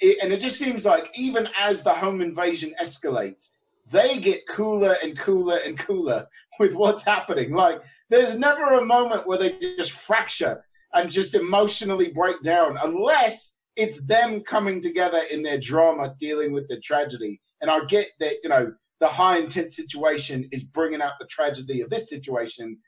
it, 0.00 0.18
and 0.22 0.32
it 0.32 0.40
just 0.40 0.58
seems 0.58 0.86
like 0.86 1.10
even 1.14 1.46
as 1.58 1.82
the 1.82 1.92
home 1.92 2.22
invasion 2.22 2.74
escalates, 2.80 3.50
they 3.90 4.18
get 4.20 4.48
cooler 4.48 4.96
and 5.04 5.18
cooler 5.18 5.58
and 5.66 5.78
cooler 5.78 6.28
with 6.58 6.74
what's 6.74 7.04
happening. 7.04 7.52
Like 7.52 7.82
there's 8.08 8.38
never 8.38 8.78
a 8.78 8.86
moment 8.86 9.28
where 9.28 9.36
they 9.36 9.58
just 9.76 9.92
fracture 9.92 10.64
and 10.94 11.10
just 11.10 11.34
emotionally 11.34 12.10
break 12.12 12.42
down, 12.42 12.78
unless 12.82 13.58
it's 13.76 14.00
them 14.00 14.40
coming 14.40 14.80
together 14.80 15.20
in 15.30 15.42
their 15.42 15.60
drama, 15.60 16.14
dealing 16.18 16.52
with 16.52 16.68
the 16.68 16.80
tragedy. 16.80 17.38
And 17.60 17.70
I 17.70 17.84
get 17.84 18.06
that 18.18 18.36
you 18.42 18.48
know 18.48 18.72
the 18.98 19.08
high 19.08 19.36
intense 19.36 19.76
situation 19.76 20.48
is 20.52 20.62
bringing 20.62 21.02
out 21.02 21.18
the 21.20 21.26
tragedy 21.26 21.82
of 21.82 21.90
this 21.90 22.08
situation. 22.08 22.78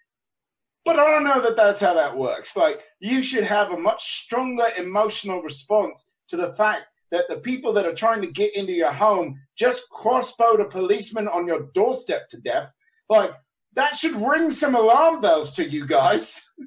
But 0.85 0.99
I 0.99 1.11
don't 1.11 1.25
know 1.25 1.41
that 1.43 1.57
that's 1.57 1.81
how 1.81 1.95
that 1.95 2.17
works. 2.17 2.57
Like, 2.57 2.81
you 3.01 3.23
should 3.23 3.45
have 3.45 3.71
a 3.71 3.77
much 3.77 4.25
stronger 4.25 4.67
emotional 4.77 5.41
response 5.41 6.11
to 6.29 6.37
the 6.37 6.55
fact 6.55 6.83
that 7.13 7.25
the 7.29 7.37
people 7.37 7.73
that 7.75 7.87
are 7.87 7.95
trying 7.95 8.21
to 8.23 8.27
get 8.27 8.57
into 8.57 8.73
your 8.73 8.93
home 8.93 9.39
just 9.57 9.85
crossbowed 9.91 10.61
a 10.61 10.65
policeman 10.65 11.29
on 11.29 11.47
your 11.47 11.69
doorstep 11.75 12.29
to 12.31 12.41
death. 12.41 12.71
Like, 13.09 13.33
that 13.75 13.97
should 13.97 14.17
ring 14.17 14.51
some 14.51 14.75
alarm 14.75 15.21
bells 15.21 15.53
to 15.53 15.69
you 15.69 15.87
guys. 15.87 16.45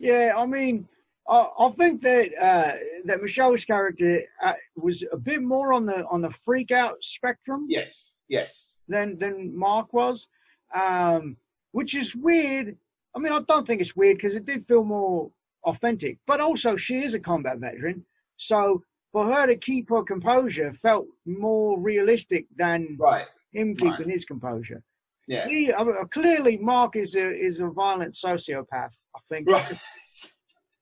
Yeah, 0.00 0.34
I 0.36 0.46
mean, 0.46 0.88
I, 1.28 1.48
I 1.58 1.70
think 1.70 2.02
that 2.02 2.30
uh, 2.40 2.72
that 3.04 3.20
Michelle's 3.20 3.64
character 3.64 4.22
uh, 4.42 4.54
was 4.76 5.04
a 5.12 5.16
bit 5.16 5.42
more 5.42 5.72
on 5.72 5.86
the 5.86 6.06
on 6.06 6.22
the 6.22 6.30
freak 6.30 6.70
out 6.70 7.02
spectrum. 7.02 7.66
Yes, 7.68 8.18
yes. 8.28 8.80
Than 8.88 9.18
than 9.18 9.56
Mark 9.56 9.92
was, 9.92 10.28
um, 10.72 11.36
which 11.72 11.94
is 11.94 12.14
weird. 12.14 12.76
I 13.16 13.18
mean, 13.18 13.32
I 13.32 13.40
don't 13.40 13.66
think 13.66 13.80
it's 13.80 13.96
weird 13.96 14.16
because 14.16 14.36
it 14.36 14.44
did 14.44 14.66
feel 14.66 14.84
more 14.84 15.30
authentic. 15.64 16.18
But 16.26 16.40
also, 16.40 16.76
she 16.76 16.98
is 16.98 17.14
a 17.14 17.20
combat 17.20 17.58
veteran, 17.58 18.04
so 18.36 18.82
for 19.12 19.24
her 19.32 19.46
to 19.46 19.56
keep 19.56 19.88
her 19.90 20.02
composure 20.02 20.72
felt 20.72 21.06
more 21.26 21.80
realistic 21.80 22.46
than 22.56 22.96
right. 23.00 23.26
him 23.52 23.74
keeping 23.74 24.06
right. 24.06 24.10
his 24.10 24.24
composure. 24.24 24.82
Yeah. 25.26 25.46
He, 25.48 25.72
uh, 25.72 25.84
clearly, 26.10 26.56
Mark 26.58 26.96
is 26.96 27.14
a 27.14 27.30
is 27.30 27.60
a 27.60 27.68
violent 27.68 28.14
sociopath. 28.14 28.94
I 29.16 29.20
think. 29.28 29.48
Right. 29.48 29.78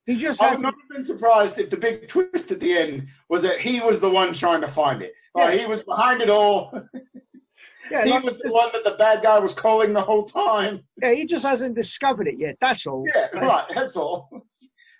He 0.07 0.17
just. 0.17 0.41
I 0.41 0.53
would 0.53 0.63
not 0.63 0.75
have 0.75 0.97
been 0.97 1.05
surprised 1.05 1.59
if 1.59 1.69
the 1.69 1.77
big 1.77 2.07
twist 2.07 2.53
at 2.53 2.61
the 2.61 2.73
end 2.73 3.09
was 3.29 3.43
that 3.43 3.59
he 3.59 3.81
was 3.81 3.99
the 3.99 4.09
one 4.09 4.33
trying 4.33 4.61
to 4.61 4.69
find 4.69 5.03
it. 5.03 5.13
Like. 5.35 5.59
He 5.59 5.67
was 5.67 5.83
behind 5.83 6.23
it 6.23 6.31
all. 6.31 6.73
Yeah, 7.91 8.05
he 8.05 8.11
like 8.11 8.25
was 8.25 8.39
the 8.39 8.51
one 8.51 8.71
that 8.73 8.85
the 8.85 8.97
bad 8.99 9.23
guy 9.23 9.39
was 9.39 9.55
calling 9.55 9.93
the 9.93 10.03
whole 10.03 10.25
time. 10.25 10.81
Yeah, 11.01 11.13
he 11.13 11.27
just 11.27 11.45
hasn't 11.45 11.77
discovered 11.77 12.29
it 12.29 12.39
yet. 12.39 12.57
That's 12.61 12.87
all. 12.87 13.05
Yeah, 13.15 13.29
right. 13.39 13.67
That's 13.75 13.97
all. 13.97 14.29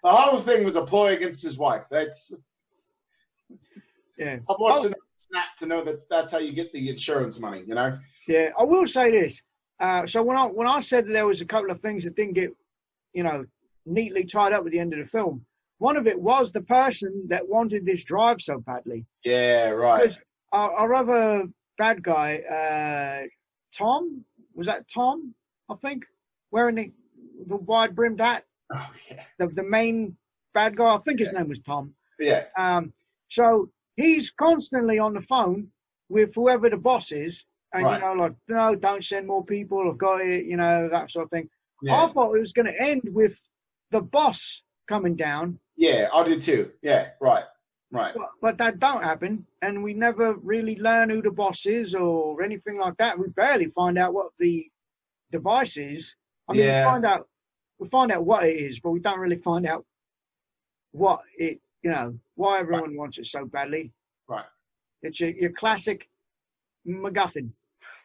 The 0.03 0.11
whole 0.11 0.41
thing 0.41 0.65
was 0.65 0.77
a 0.77 0.83
ploy 0.83 1.15
against 1.15 1.43
his 1.43 1.59
wife. 1.59 1.83
That's. 1.91 2.33
Yeah. 4.17 4.39
I've 4.49 4.57
watched 4.59 4.85
oh. 4.85 4.87
enough 4.87 4.99
Snap 5.25 5.57
to 5.59 5.67
know 5.67 5.85
that 5.85 6.09
that's 6.09 6.31
how 6.31 6.39
you 6.39 6.53
get 6.53 6.73
the 6.73 6.89
insurance 6.89 7.41
money. 7.41 7.65
You 7.67 7.75
know. 7.75 7.99
Yeah, 8.29 8.51
I 8.59 8.63
will 8.63 8.87
say 8.87 9.11
this. 9.11 9.43
Uh, 9.81 10.07
so 10.07 10.23
when 10.23 10.37
I 10.37 10.47
when 10.47 10.69
I 10.69 10.81
said 10.81 11.07
that 11.07 11.13
there 11.13 11.27
was 11.27 11.41
a 11.41 11.47
couple 11.47 11.71
of 11.71 11.81
things 11.81 12.05
that 12.05 12.15
didn't 12.15 12.35
get, 12.35 12.51
you 13.13 13.25
know, 13.25 13.45
neatly 13.85 14.25
tied 14.25 14.53
up 14.53 14.65
at 14.65 14.71
the 14.71 14.79
end 14.79 14.93
of 14.93 15.01
the 15.01 15.05
film, 15.05 15.45
one 15.79 15.97
of 15.97 16.07
it 16.07 16.19
was 16.19 16.53
the 16.53 16.63
person 16.63 17.25
that 17.29 17.49
wanted 17.49 17.85
this 17.85 18.05
drive 18.05 18.41
so 18.41 18.59
badly. 18.61 19.05
Yeah, 19.25 19.71
right. 19.71 20.03
Because 20.03 20.23
our, 20.53 20.71
our 20.73 20.95
other 20.95 21.49
bad 21.79 22.03
guy, 22.03 22.39
uh, 22.39 23.27
Tom, 23.77 24.25
was 24.55 24.67
that 24.67 24.89
Tom? 24.89 25.35
I 25.71 25.75
think 25.77 26.05
wearing 26.51 26.75
the 26.75 26.93
the 27.47 27.57
wide 27.57 27.95
brimmed 27.95 28.21
hat. 28.21 28.45
Oh 28.75 28.91
yeah. 29.11 29.23
The 29.39 29.49
the 29.49 29.65
main 29.65 30.17
bad 30.55 30.77
guy. 30.77 30.95
I 30.95 30.99
think 30.99 31.19
his 31.19 31.31
yeah. 31.33 31.41
name 31.41 31.49
was 31.49 31.61
Tom. 31.61 31.95
Yeah. 32.19 32.45
Um. 32.57 32.93
So 33.29 33.71
he's 33.97 34.31
constantly 34.31 34.99
on 34.99 35.15
the 35.15 35.21
phone 35.21 35.69
with 36.09 36.35
whoever 36.35 36.71
the 36.71 36.77
boss 36.77 37.13
is, 37.13 37.45
and 37.75 37.85
right. 37.85 38.01
you 38.01 38.07
know, 38.07 38.13
like, 38.15 38.35
no, 38.49 38.75
don't 38.75 39.05
send 39.05 39.27
more 39.27 39.45
people. 39.45 39.91
I've 39.91 39.99
got 39.99 40.21
it. 40.21 40.47
You 40.47 40.57
know, 40.57 40.89
that 40.91 41.11
sort 41.11 41.25
of 41.25 41.31
thing. 41.31 41.49
Yeah. 41.83 42.03
I 42.03 42.07
thought 42.07 42.35
it 42.35 42.41
was 42.41 42.53
going 42.53 42.67
to 42.67 42.83
end 42.83 43.03
with 43.05 43.41
the 43.91 44.01
boss 44.01 44.63
coming 44.89 45.15
down. 45.15 45.59
Yeah, 45.77 46.09
I 46.15 46.25
did 46.25 46.41
too. 46.41 46.71
Yeah, 46.83 47.09
right. 47.21 47.45
Right. 47.97 48.15
But, 48.15 48.31
but, 48.41 48.59
that 48.59 48.79
don't 48.79 49.03
happen, 49.03 49.47
and 49.63 49.83
we 49.83 49.95
never 49.95 50.35
really 50.37 50.77
learn 50.79 51.11
who 51.11 51.23
the 51.23 51.31
boss 51.31 51.67
is 51.67 51.95
or 51.95 52.43
anything 52.43 52.79
like 52.79 52.97
that. 52.99 53.19
We 53.19 53.29
barely 53.29 53.67
find 53.67 53.99
out 53.99 54.15
what 54.15 54.29
the 54.39 54.67
device 55.33 55.77
is. 55.77 56.15
I 56.49 56.53
mean, 56.53 56.65
yeah. 56.65 56.87
we 56.87 56.93
find 56.93 57.05
out 57.05 57.29
we 57.79 57.89
find 57.89 58.13
out 58.13 58.25
what 58.25 58.45
it 58.45 58.57
is, 58.57 58.81
but 58.81 58.91
we 58.91 59.01
don't 59.01 59.19
really 59.19 59.37
find 59.37 59.67
out 59.67 59.85
what 60.93 61.21
it. 61.39 61.61
You 61.83 61.91
know 61.91 62.19
why 62.35 62.59
everyone 62.59 62.91
right. 62.91 62.99
wants 62.99 63.19
it 63.19 63.27
so 63.27 63.45
badly. 63.45 63.93
Right. 64.29 64.45
It's 65.03 65.21
your, 65.21 65.31
your 65.31 65.53
classic 65.53 66.09
MacGuffin. 66.87 67.51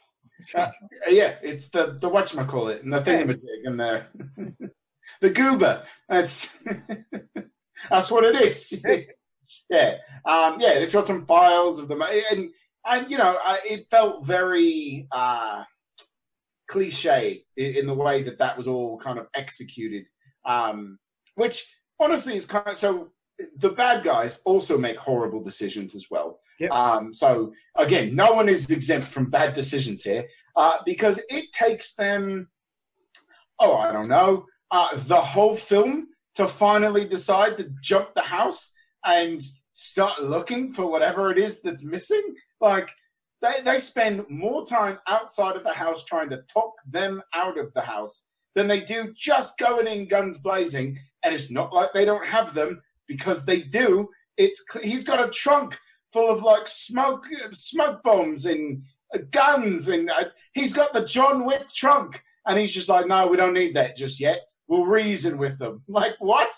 uh, 0.56 0.68
yeah, 1.08 1.36
it's 1.42 1.70
the 1.70 1.98
the 2.00 2.10
whatchamacallit 2.10 2.84
and 2.84 2.94
the 2.94 3.02
thingamajig 3.02 3.66
and 3.66 3.80
the 3.80 4.06
the 5.22 5.30
goober. 5.30 5.84
That's 6.10 6.58
that's 7.90 8.12
what 8.12 8.24
it 8.24 8.42
is. 8.42 8.74
Yeah, 9.72 9.96
um, 10.26 10.58
yeah. 10.60 10.74
It's 10.74 10.94
got 10.94 11.08
some 11.08 11.26
files 11.26 11.80
of 11.80 11.88
them, 11.88 12.02
and 12.04 12.50
and 12.86 13.10
you 13.10 13.18
know, 13.18 13.38
uh, 13.44 13.58
it 13.66 13.88
felt 13.90 14.26
very 14.26 15.08
uh, 15.12 15.64
cliche 16.68 17.46
in, 17.58 17.76
in, 17.76 17.88
the 17.88 17.94
way 17.94 18.24
that 18.24 18.40
that 18.40 18.58
was 18.58 18.68
all 18.68 19.00
kind 19.00 19.18
of 19.18 19.28
executed. 19.34 20.08
Um, 20.46 21.00
which 21.36 21.74
honestly 22.00 22.36
is 22.36 22.46
kind 22.46 22.68
of 22.68 22.76
so. 22.76 23.12
The 23.58 23.70
bad 23.70 24.04
guys 24.04 24.42
also 24.46 24.78
make 24.78 24.98
horrible 24.98 25.42
decisions 25.42 25.96
as 25.96 26.06
well. 26.12 26.40
Yep. 26.60 26.72
Um, 26.72 27.14
so 27.14 27.54
again, 27.76 28.14
no 28.16 28.34
one 28.34 28.50
is 28.50 28.70
exempt 28.70 29.08
from 29.08 29.32
bad 29.32 29.54
decisions 29.54 30.04
here 30.04 30.28
uh, 30.56 30.78
because 30.86 31.20
it 31.30 31.52
takes 31.54 31.96
them. 31.96 32.50
Oh, 33.58 33.78
I 33.78 33.92
don't 33.92 34.10
know, 34.10 34.46
uh, 34.72 34.90
the 34.96 35.22
whole 35.22 35.56
film 35.56 36.08
to 36.36 36.48
finally 36.48 37.06
decide 37.06 37.58
to 37.58 37.70
jump 37.82 38.14
the 38.16 38.22
house 38.22 38.74
and 39.06 39.42
start 39.82 40.22
looking 40.22 40.72
for 40.74 40.86
whatever 40.86 41.32
it 41.32 41.38
is 41.38 41.62
that's 41.62 41.84
missing. 41.84 42.22
Like 42.60 42.89
they, 43.41 43.62
they 43.63 43.80
spend 43.80 44.30
more 44.30 44.65
time 44.65 45.00
outside 45.08 45.56
of 45.56 45.63
the 45.63 45.74
house 45.74 46.06
trying 46.06 46.30
to 46.30 46.44
talk 46.54 46.74
them 46.88 47.22
out 47.34 47.58
of 47.58 47.74
the 47.74 47.82
house 47.82 48.28
than 48.54 48.67
they 48.67 48.82
do 48.82 49.13
just 49.17 49.58
going 49.58 49.88
in 49.88 50.08
guns 50.08 50.38
blazing. 50.38 51.00
And 51.24 51.34
it's 51.34 51.50
not 51.50 51.74
like 51.74 51.94
they 51.94 52.06
don't 52.06 52.26
have 52.26 52.54
them 52.54 52.82
because 53.08 53.46
they 53.46 53.62
do. 53.62 54.10
It's 54.38 54.63
he's 54.84 55.04
got 55.04 55.28
a 55.28 55.32
trunk 55.32 55.78
full 56.13 56.30
of 56.30 56.44
like 56.44 56.67
smoke 56.67 57.26
smoke 57.54 58.04
bombs 58.04 58.46
and 58.46 58.84
uh, 59.13 59.20
guns, 59.32 59.88
and 59.88 60.10
uh, 60.10 60.26
he's 60.54 60.74
got 60.74 60.94
the 60.94 61.06
John 61.06 61.46
Wick 61.46 61.63
trunk, 61.74 62.24
and 62.48 62.58
he's 62.58 62.74
just 62.74 62.89
like, 62.89 63.08
no, 63.08 63.28
we 63.28 63.38
don't 63.38 63.54
need 63.54 63.76
that 63.76 63.98
just 63.98 64.20
yet. 64.20 64.41
We'll 64.67 64.86
reason 64.86 65.38
with 65.38 65.58
them. 65.58 65.84
Like 65.88 66.15
what? 66.20 66.52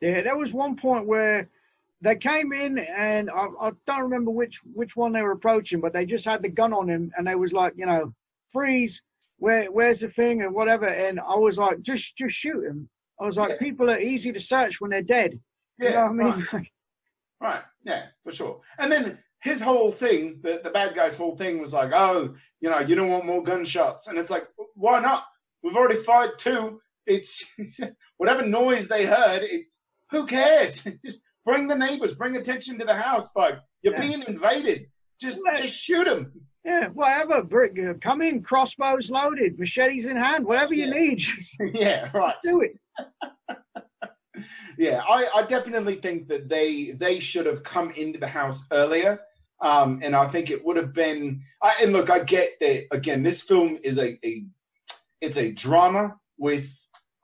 Yeah, 0.00 0.22
there 0.22 0.36
was 0.36 0.52
one 0.52 0.76
point 0.76 1.06
where 1.06 1.48
they 2.00 2.16
came 2.16 2.52
in 2.52 2.78
and 2.78 3.30
I, 3.30 3.46
I, 3.60 3.70
don't 3.86 4.02
remember 4.02 4.30
which 4.30 4.60
which 4.74 4.96
one 4.96 5.12
they 5.12 5.22
were 5.22 5.32
approaching, 5.32 5.80
but 5.80 5.92
they 5.92 6.04
just 6.04 6.24
had 6.24 6.42
the 6.42 6.48
gun 6.48 6.72
on 6.72 6.88
him 6.88 7.10
and 7.16 7.26
they 7.26 7.34
was 7.34 7.52
like, 7.52 7.72
you 7.76 7.86
know, 7.86 8.12
freeze, 8.52 9.02
where 9.38 9.70
where's 9.72 10.00
the 10.00 10.08
thing 10.08 10.42
and 10.42 10.54
whatever. 10.54 10.86
And 10.86 11.20
I 11.20 11.36
was 11.36 11.58
like, 11.58 11.80
just 11.80 12.16
just 12.16 12.34
shoot 12.34 12.64
him. 12.64 12.88
I 13.20 13.24
was 13.24 13.38
like, 13.38 13.50
yeah. 13.50 13.56
people 13.58 13.90
are 13.90 13.98
easy 13.98 14.32
to 14.32 14.40
search 14.40 14.80
when 14.80 14.90
they're 14.90 15.02
dead. 15.02 15.40
Yeah, 15.78 15.88
you 15.88 15.94
know 15.94 16.02
I 16.02 16.12
mean? 16.12 16.46
Right. 16.52 16.70
right. 17.40 17.62
Yeah, 17.84 18.06
for 18.24 18.32
sure. 18.32 18.60
And 18.78 18.92
then 18.92 19.18
his 19.42 19.60
whole 19.60 19.92
thing, 19.92 20.40
the, 20.42 20.60
the 20.62 20.70
bad 20.70 20.94
guy's 20.94 21.16
whole 21.16 21.36
thing 21.36 21.60
was 21.60 21.72
like, 21.72 21.92
oh, 21.94 22.34
you 22.60 22.70
know, 22.70 22.80
you 22.80 22.94
don't 22.94 23.10
want 23.10 23.26
more 23.26 23.42
gunshots. 23.42 24.08
And 24.08 24.18
it's 24.18 24.30
like, 24.30 24.48
why 24.74 25.00
not? 25.00 25.24
We've 25.62 25.76
already 25.76 26.02
fired 26.02 26.38
two. 26.38 26.80
It's 27.06 27.44
whatever 28.16 28.44
noise 28.44 28.88
they 28.88 29.06
heard. 29.06 29.42
It, 29.42 29.66
who 30.10 30.26
cares? 30.26 30.82
Just 31.04 31.20
bring 31.46 31.68
the 31.68 31.76
neighbors, 31.76 32.12
bring 32.12 32.36
attention 32.36 32.78
to 32.78 32.84
the 32.84 32.94
house. 32.94 33.34
Like 33.34 33.58
you're 33.80 33.94
yeah. 33.94 34.00
being 34.00 34.24
invaded. 34.28 34.88
Just, 35.18 35.40
just 35.56 35.74
shoot 35.74 36.04
them. 36.04 36.32
Yeah, 36.62 36.88
whatever. 36.88 37.42
Brick, 37.42 37.78
uh, 37.78 37.94
come 38.00 38.20
in, 38.20 38.42
crossbows 38.42 39.10
loaded, 39.10 39.58
machetes 39.58 40.04
in 40.04 40.16
hand, 40.16 40.44
whatever 40.44 40.74
you 40.74 40.86
yeah. 40.86 40.94
need. 40.94 41.22
yeah, 41.74 42.10
right. 42.12 42.34
Do 42.42 42.60
it. 42.60 42.78
yeah, 44.78 45.02
I, 45.08 45.28
I 45.36 45.42
definitely 45.44 45.94
think 45.94 46.28
that 46.28 46.50
they 46.50 46.90
they 46.90 47.20
should 47.20 47.46
have 47.46 47.62
come 47.62 47.92
into 47.92 48.18
the 48.18 48.26
house 48.26 48.66
earlier. 48.72 49.20
Um, 49.62 50.00
and 50.02 50.14
I 50.14 50.28
think 50.28 50.50
it 50.50 50.62
would 50.66 50.76
have 50.76 50.92
been. 50.92 51.42
I, 51.62 51.76
and 51.82 51.92
look, 51.92 52.10
I 52.10 52.24
get 52.24 52.50
that. 52.60 52.84
Again, 52.90 53.22
this 53.22 53.40
film 53.40 53.78
is 53.82 53.96
a, 53.96 54.18
a 54.26 54.44
it's 55.22 55.38
a 55.38 55.52
drama 55.52 56.16
with 56.36 56.76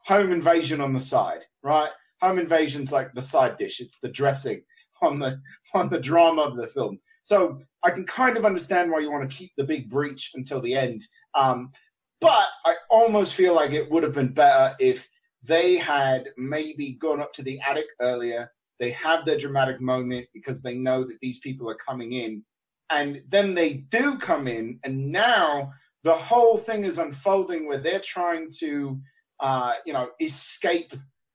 home 0.06 0.32
invasion 0.32 0.80
on 0.80 0.94
the 0.94 1.00
side, 1.00 1.44
right? 1.62 1.90
Home 2.22 2.38
invasion's 2.38 2.92
like 2.92 3.12
the 3.12 3.22
side 3.22 3.58
dish. 3.58 3.80
It's 3.80 3.98
the 4.00 4.08
dressing 4.08 4.62
on 5.02 5.18
the 5.18 5.40
on 5.74 5.88
the 5.90 6.00
drama 6.00 6.42
of 6.42 6.56
the 6.56 6.68
film. 6.68 7.00
So 7.24 7.60
I 7.82 7.90
can 7.90 8.04
kind 8.04 8.36
of 8.36 8.44
understand 8.44 8.90
why 8.90 9.00
you 9.00 9.10
want 9.10 9.28
to 9.28 9.36
keep 9.36 9.52
the 9.56 9.64
big 9.64 9.90
breach 9.90 10.30
until 10.34 10.60
the 10.60 10.74
end. 10.74 11.02
Um, 11.34 11.72
but 12.20 12.46
I 12.64 12.76
almost 12.90 13.34
feel 13.34 13.54
like 13.54 13.72
it 13.72 13.90
would 13.90 14.04
have 14.04 14.14
been 14.14 14.32
better 14.32 14.74
if 14.78 15.08
they 15.42 15.76
had 15.76 16.28
maybe 16.36 16.92
gone 16.92 17.20
up 17.20 17.32
to 17.34 17.42
the 17.42 17.60
attic 17.68 17.86
earlier. 18.00 18.50
They 18.78 18.92
have 18.92 19.24
their 19.24 19.38
dramatic 19.38 19.80
moment 19.80 20.28
because 20.32 20.62
they 20.62 20.74
know 20.74 21.04
that 21.04 21.18
these 21.20 21.38
people 21.40 21.68
are 21.68 21.76
coming 21.76 22.12
in. 22.12 22.44
And 22.90 23.22
then 23.28 23.54
they 23.54 23.74
do 23.74 24.18
come 24.18 24.46
in, 24.46 24.78
and 24.84 25.10
now 25.10 25.72
the 26.04 26.14
whole 26.14 26.58
thing 26.58 26.84
is 26.84 26.98
unfolding 26.98 27.66
where 27.66 27.78
they're 27.78 28.00
trying 28.00 28.50
to, 28.58 29.00
uh, 29.40 29.74
you 29.86 29.92
know, 29.92 30.10
escape 30.20 30.92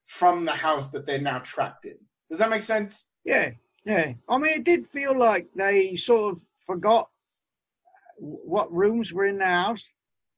from 0.08 0.46
the 0.46 0.52
house 0.52 0.90
that 0.92 1.06
they're 1.06 1.22
now 1.22 1.40
trapped 1.40 1.86
in. 1.86 1.98
Does 2.30 2.40
that 2.40 2.50
make 2.50 2.64
sense? 2.64 3.12
Yeah, 3.24 3.52
yeah. 3.86 4.14
I 4.28 4.38
mean, 4.38 4.54
it 4.54 4.64
did 4.64 4.90
feel 4.90 5.18
like 5.18 5.48
they 5.56 5.96
sort 5.96 6.34
of 6.34 6.42
forgot 6.66 7.10
what 8.18 8.74
rooms 8.74 9.14
were 9.14 9.26
in 9.26 9.38
the 9.38 9.46
house. 9.46 9.94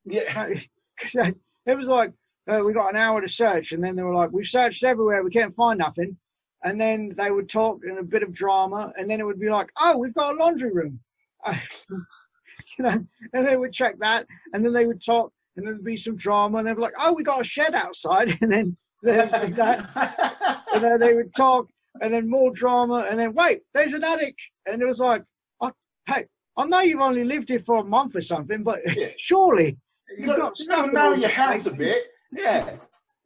Yeah. 0.05 0.49
Because 1.01 1.37
it 1.65 1.77
was 1.77 1.87
like, 1.87 2.11
uh, 2.49 2.59
we 2.59 2.73
got 2.73 2.89
an 2.89 2.97
hour 2.97 3.21
to 3.21 3.27
search, 3.29 3.71
and 3.71 3.81
then 3.81 3.95
they 3.95 4.03
were 4.03 4.13
like, 4.13 4.33
we've 4.33 4.45
searched 4.45 4.83
everywhere, 4.83 5.23
we 5.23 5.29
can't 5.29 5.55
find 5.55 5.79
nothing. 5.79 6.17
And 6.65 6.81
then 6.81 7.07
they 7.15 7.31
would 7.31 7.47
talk 7.47 7.85
in 7.85 7.99
a 7.99 8.03
bit 8.03 8.21
of 8.21 8.33
drama, 8.33 8.91
and 8.97 9.09
then 9.09 9.21
it 9.21 9.25
would 9.25 9.39
be 9.39 9.49
like, 9.49 9.69
oh, 9.79 9.97
we've 9.97 10.13
got 10.13 10.33
a 10.33 10.37
laundry 10.37 10.73
room. 10.73 10.99
you 11.47 11.53
know, 12.79 13.05
and 13.33 13.47
they 13.47 13.55
would 13.55 13.71
check 13.71 13.97
that, 13.99 14.25
and 14.53 14.65
then 14.65 14.73
they 14.73 14.87
would 14.87 15.01
talk, 15.01 15.31
and 15.55 15.65
then 15.65 15.75
there'd 15.75 15.85
be 15.85 15.95
some 15.95 16.17
drama, 16.17 16.57
and 16.57 16.67
they'd 16.67 16.75
be 16.75 16.81
like, 16.81 16.95
oh, 16.99 17.13
we 17.13 17.23
got 17.23 17.39
a 17.39 17.45
shed 17.45 17.73
outside, 17.73 18.37
and 18.41 18.51
then 18.51 18.75
like 19.03 19.55
that, 19.55 20.63
and 20.73 20.83
then 20.83 20.99
they 20.99 21.13
would 21.15 21.33
talk, 21.35 21.67
and 22.01 22.13
then 22.13 22.29
more 22.29 22.51
drama, 22.51 23.07
and 23.09 23.19
then 23.19 23.33
wait, 23.33 23.61
there's 23.73 23.93
an 23.93 24.03
attic, 24.03 24.35
and 24.65 24.81
it 24.81 24.85
was 24.85 24.99
like, 24.99 25.23
oh, 25.61 25.71
hey, 26.07 26.25
I 26.57 26.65
know 26.65 26.81
you've 26.81 26.99
only 26.99 27.23
lived 27.23 27.49
here 27.49 27.59
for 27.59 27.77
a 27.77 27.83
month 27.83 28.15
or 28.15 28.21
something, 28.21 28.63
but 28.63 28.81
Yeah. 28.95 29.09
surely 29.17 29.77
you've 30.17 30.35
got 30.35 30.55
to 30.55 30.91
know 30.91 31.13
your 31.13 31.29
house 31.29 31.65
a 31.67 31.73
bit. 31.73 32.03
Yeah. 32.31 32.75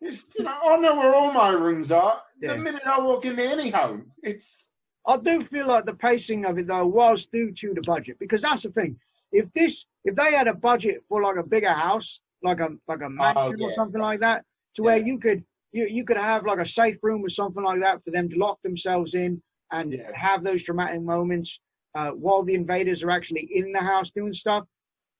It's, 0.02 0.36
you 0.38 0.44
know, 0.44 0.56
I 0.64 0.78
know 0.78 0.96
where 0.96 1.16
all 1.16 1.32
my 1.32 1.50
rooms 1.50 1.92
are. 1.92 2.22
Yeah. 2.42 2.54
The 2.54 2.60
minute 2.60 2.84
I 2.86 3.00
walk 3.00 3.26
into 3.26 3.42
any 3.42 3.70
home, 3.70 4.12
it's 4.22 4.70
I 5.08 5.18
do 5.18 5.42
feel 5.42 5.68
like 5.68 5.86
the 5.86 5.96
pacing 5.96 6.46
of 6.46 6.58
it 6.58 6.68
though 6.68 6.86
was 6.86 7.26
due 7.26 7.52
to 7.52 7.74
the 7.74 7.82
budget 7.82 8.18
because 8.20 8.42
that's 8.42 8.64
the 8.64 8.70
thing. 8.70 8.98
If 9.32 9.52
this, 9.54 9.86
if 10.06 10.16
they 10.16 10.34
had 10.34 10.48
a 10.48 10.54
budget 10.54 11.04
for 11.10 11.22
like 11.24 11.38
a 11.38 11.44
bigger 11.44 11.72
house, 11.72 12.22
like 12.44 12.60
a 12.60 12.70
like 12.88 13.02
a 13.02 13.06
oh, 13.06 13.10
mansion 13.10 13.60
yeah. 13.60 13.68
or 13.68 13.72
something 13.72 14.02
like 14.02 14.20
that, 14.20 14.46
to 14.76 14.84
where 14.84 14.98
you 14.98 15.18
could 15.18 15.44
you 15.74 15.86
you 15.88 16.06
could 16.06 16.18
have 16.18 16.46
like 16.46 16.60
a 16.60 16.66
safe 16.66 16.98
room 17.02 17.24
or 17.26 17.30
something 17.30 17.64
like 17.64 17.80
that 17.82 18.04
for 18.04 18.12
them 18.12 18.30
to 18.30 18.38
lock 18.38 18.62
themselves 18.62 19.16
in 19.16 19.42
and 19.72 19.94
Yeah. 19.94 20.12
have 20.14 20.44
those 20.44 20.64
dramatic 20.64 21.02
moments 21.02 21.60
uh, 21.96 22.12
while 22.12 22.44
the 22.44 22.54
invaders 22.54 23.04
are 23.04 23.10
actually 23.12 23.50
in 23.52 23.72
the 23.72 23.80
house 23.80 24.12
doing 24.12 24.34
stuff. 24.34 24.66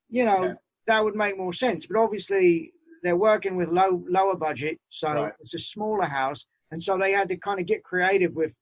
You 0.10 0.26
know 0.26 0.44
Yeah. 0.44 0.54
that 0.88 1.04
would 1.04 1.16
make 1.16 1.38
more 1.38 1.54
sense. 1.54 1.86
But 1.88 1.98
obviously 1.98 2.72
they're 3.04 3.18
working 3.18 3.56
with 3.58 3.70
low 3.70 4.04
lower 4.08 4.36
budget, 4.36 4.80
so 4.90 5.10
Right. 5.12 5.34
it's 5.40 5.54
a 5.56 5.60
smaller 5.60 6.06
house, 6.06 6.46
and 6.72 6.82
so 6.82 6.98
they 6.98 7.12
had 7.12 7.28
to 7.30 7.38
kind 7.38 7.60
of 7.60 7.66
get 7.66 7.84
creative 7.84 8.34
with 8.34 8.56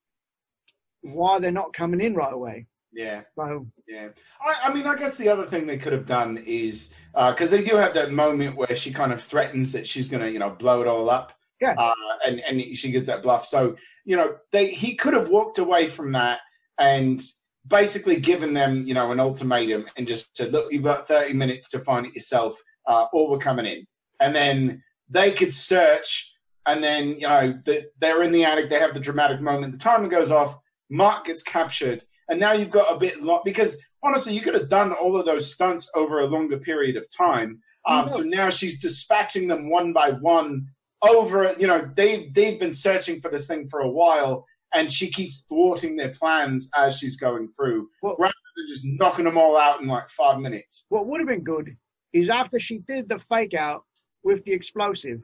why 1.01 1.39
they're 1.39 1.51
not 1.51 1.73
coming 1.73 1.99
in 2.01 2.13
right 2.15 2.33
away. 2.33 2.67
yeah. 2.93 3.21
So 3.35 3.67
Yeah, 3.87 4.09
I, 4.39 4.51
I 4.69 4.73
mean, 4.73 4.85
I 4.87 4.95
guess 4.95 5.17
the 5.17 5.29
other 5.29 5.45
thing 5.45 5.65
they 5.65 5.77
could 5.77 5.93
have 5.93 6.05
done 6.05 6.37
is 6.37 6.93
because 7.13 7.51
they 7.51 7.63
do 7.63 7.75
have 7.75 7.93
that 7.95 8.11
moment 8.11 8.55
where 8.55 8.75
she 8.75 8.91
kind 8.93 9.11
of 9.11 9.21
threatens 9.21 9.71
that 9.73 9.87
she's 9.87 10.09
going 10.09 10.21
to, 10.23 10.31
you 10.31 10.39
know, 10.39 10.49
blow 10.51 10.81
it 10.81 10.87
all 10.87 11.09
up. 11.09 11.33
Yeah. 11.61 11.75
Uh, 11.77 11.93
and 12.25 12.39
and 12.41 12.61
she 12.75 12.91
gives 12.91 13.05
that 13.05 13.23
bluff. 13.23 13.45
So 13.45 13.75
you 14.03 14.17
know, 14.17 14.35
they 14.51 14.67
he 14.71 14.95
could 14.95 15.13
have 15.13 15.29
walked 15.29 15.59
away 15.59 15.87
from 15.87 16.11
that 16.13 16.39
and 16.77 17.21
basically 17.67 18.19
given 18.19 18.53
them, 18.53 18.87
you 18.87 18.93
know, 18.93 19.11
an 19.11 19.19
ultimatum 19.19 19.85
and 19.95 20.07
just 20.07 20.35
said, 20.35 20.51
look, 20.51 20.71
you've 20.71 20.83
got 20.83 21.07
thirty 21.07 21.33
minutes 21.33 21.69
to 21.69 21.79
find 21.79 22.05
it 22.05 22.15
yourself, 22.15 22.59
uh, 22.87 23.05
or 23.13 23.29
we're 23.29 23.37
coming 23.37 23.65
in. 23.65 23.85
And 24.19 24.35
then 24.35 24.83
they 25.09 25.31
could 25.31 25.53
search, 25.53 26.33
and 26.65 26.83
then 26.83 27.19
you 27.19 27.27
know, 27.27 27.59
the, 27.65 27.85
they're 27.99 28.23
in 28.23 28.31
the 28.31 28.43
attic. 28.43 28.69
They 28.69 28.79
have 28.79 28.93
the 28.93 28.99
dramatic 28.99 29.39
moment. 29.39 29.73
The 29.73 29.79
timer 29.79 30.07
goes 30.07 30.31
off. 30.31 30.57
Mark 30.89 31.25
gets 31.25 31.41
captured 31.41 32.03
and 32.31 32.39
now 32.39 32.53
you've 32.53 32.71
got 32.71 32.95
a 32.95 32.97
bit 32.97 33.21
long 33.21 33.41
because 33.43 33.77
honestly, 34.03 34.33
you 34.33 34.41
could 34.41 34.53
have 34.53 34.69
done 34.69 34.93
all 34.93 35.17
of 35.19 35.25
those 35.25 35.53
stunts 35.53 35.91
over 35.95 36.21
a 36.21 36.25
longer 36.25 36.57
period 36.57 36.95
of 36.95 37.05
time. 37.15 37.59
Um, 37.85 38.05
Yeah. 38.05 38.07
So 38.07 38.19
now 38.21 38.49
she's 38.49 38.79
dispatching 38.79 39.49
them 39.49 39.69
one 39.69 39.91
by 39.91 40.11
one 40.11 40.67
over. 41.07 41.53
You 41.59 41.67
know, 41.67 41.89
they've 41.95 42.33
they've 42.33 42.59
been 42.59 42.73
searching 42.73 43.21
for 43.21 43.29
this 43.29 43.47
thing 43.47 43.69
for 43.69 43.79
a 43.81 43.89
while, 43.89 44.45
and 44.73 44.91
she 44.91 45.09
keeps 45.09 45.41
thwarting 45.47 45.95
their 45.95 46.09
plans 46.09 46.69
as 46.75 46.97
she's 46.97 47.17
going 47.17 47.49
through, 47.55 47.89
Well- 48.01 48.15
rather 48.19 48.33
than 48.55 48.67
just 48.67 48.85
knocking 48.85 49.25
them 49.25 49.37
all 49.37 49.57
out 49.57 49.81
in 49.81 49.87
like 49.87 50.09
five 50.09 50.39
minutes. 50.39 50.85
what 50.89 51.07
would 51.07 51.19
have 51.19 51.27
been 51.27 51.43
good 51.43 51.75
is 52.13 52.29
after 52.29 52.59
she 52.59 52.79
did 52.79 53.07
the 53.07 53.17
fake 53.19 53.53
out 53.53 53.85
with 54.23 54.43
the 54.45 54.51
explosive, 54.53 55.21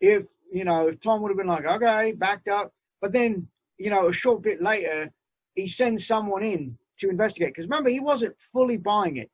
if 0.00 0.26
you 0.52 0.64
know, 0.64 0.86
if 0.88 1.00
Tom 1.00 1.20
would 1.22 1.30
have 1.30 1.38
been 1.38 1.46
like, 1.48 1.64
okay, 1.66 2.12
backed 2.12 2.48
up, 2.48 2.72
but 3.00 3.12
then 3.12 3.48
you 3.78 3.90
know, 3.90 4.08
a 4.08 4.12
short 4.12 4.42
bit 4.42 4.62
later, 4.62 5.10
he 5.54 5.68
sends 5.68 6.06
someone 6.06 6.42
in 6.42 6.78
to 6.98 7.10
investigate 7.10 7.50
because 7.50 7.66
remember 7.66 7.90
he 7.90 8.00
wasn't 8.00 8.34
fully 8.40 8.76
buying 8.78 9.16
it, 9.18 9.30